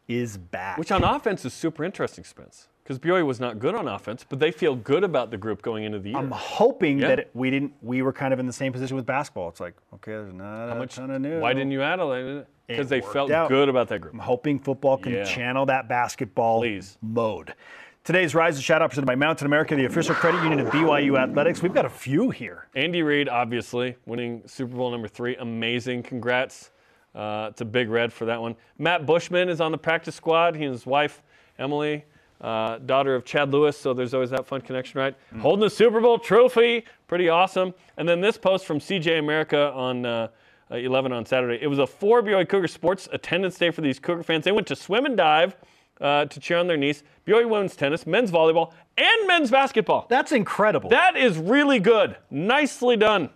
[0.09, 0.77] is back.
[0.77, 2.69] Which on offense is super interesting, Spence.
[2.83, 5.85] Because BYU was not good on offense, but they feel good about the group going
[5.85, 6.18] into the year.
[6.18, 7.09] I'm hoping Yeah.
[7.09, 7.74] that it, we didn't.
[7.80, 9.49] We were kind of in the same position with basketball.
[9.51, 11.39] It's like, okay, there's not How a much- ton of new.
[11.41, 13.49] Why didn't you add a Because they felt out.
[13.49, 14.14] good about that group.
[14.14, 15.24] I'm hoping football can Yeah.
[15.24, 16.99] channel that basketball Please.
[17.01, 17.55] mode.
[18.03, 21.16] Today's Rise and Shout Out presented by Mountain America, the official credit union of BYU
[21.16, 21.62] Athletics.
[21.62, 22.66] We've got a few here.
[22.74, 25.37] Andy Reid, obviously, winning Super Bowl number three.
[25.37, 26.03] Amazing.
[26.03, 26.72] Congrats
[27.14, 28.57] uh, a Big Red for that one.
[28.76, 30.57] Matt Bushman is on the practice squad.
[30.57, 31.22] He and his wife,
[31.61, 32.05] Emily,
[32.43, 35.14] uh, daughter of Chad Lewis, so there's always that fun connection, right?
[35.34, 35.40] Mm.
[35.40, 36.84] Holding the Super Bowl trophy.
[37.07, 37.72] Pretty awesome.
[37.97, 40.28] And then this post from CJ America on, uh,
[40.70, 41.62] uh, 11 on Saturday.
[41.62, 44.45] It was a four BYU Cougar sports attendance day for these Cougar fans.
[44.45, 45.55] They went to swim and dive
[46.01, 47.03] uh, to cheer on their niece.
[47.26, 50.07] BYU women's tennis, men's volleyball, and men's basketball.
[50.09, 50.88] That's incredible.
[50.90, 52.16] That is really good.
[52.30, 53.30] Nicely done.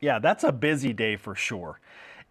[0.00, 1.78] Yeah, that's a busy day for sure.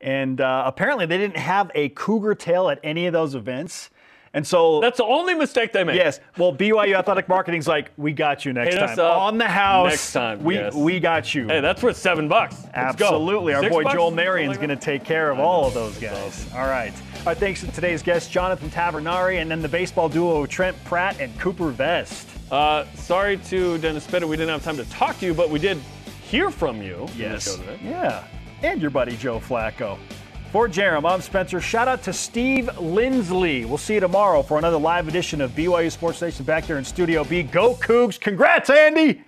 [0.01, 3.90] And uh, apparently, they didn't have a Cougar tail at any of those events.
[4.33, 5.97] And so that's the only mistake they made.
[5.97, 6.21] Yes.
[6.37, 8.99] Well, BYU Athletic Marketing's like, we got you next Hit time.
[8.99, 9.89] On the house.
[9.89, 10.73] next time, We yes.
[10.73, 11.47] we got you.
[11.47, 12.55] Hey, that's worth seven bucks.
[12.75, 13.05] Let's go.
[13.07, 13.53] Absolutely.
[13.53, 13.93] Our Six boy bucks?
[13.95, 16.47] Joel Marion's going to take care of all of those guys.
[16.53, 16.93] All right.
[17.25, 17.37] Right.
[17.37, 21.69] Thanks to today's guests, Jonathan Tavernari, and then the baseball duo Trent Pratt and Cooper
[21.69, 22.27] Vest.
[22.49, 25.59] Uh, sorry to Dennis Pitta, we didn't have time to talk to you, but we
[25.59, 25.77] did
[26.23, 27.07] hear from you.
[27.17, 27.59] Yes.
[27.83, 28.23] Yeah.
[28.63, 29.97] And your buddy Joe Flacco.
[30.51, 31.61] For Jarom, I'm Spencer.
[31.61, 33.63] Shout out to Steve Lindsley.
[33.63, 36.83] We'll see you tomorrow for another live edition of BYU Sports Nation back there in
[36.83, 37.41] Studio B.
[37.41, 38.19] Go Cougs.
[38.19, 39.23] Congrats, Andy.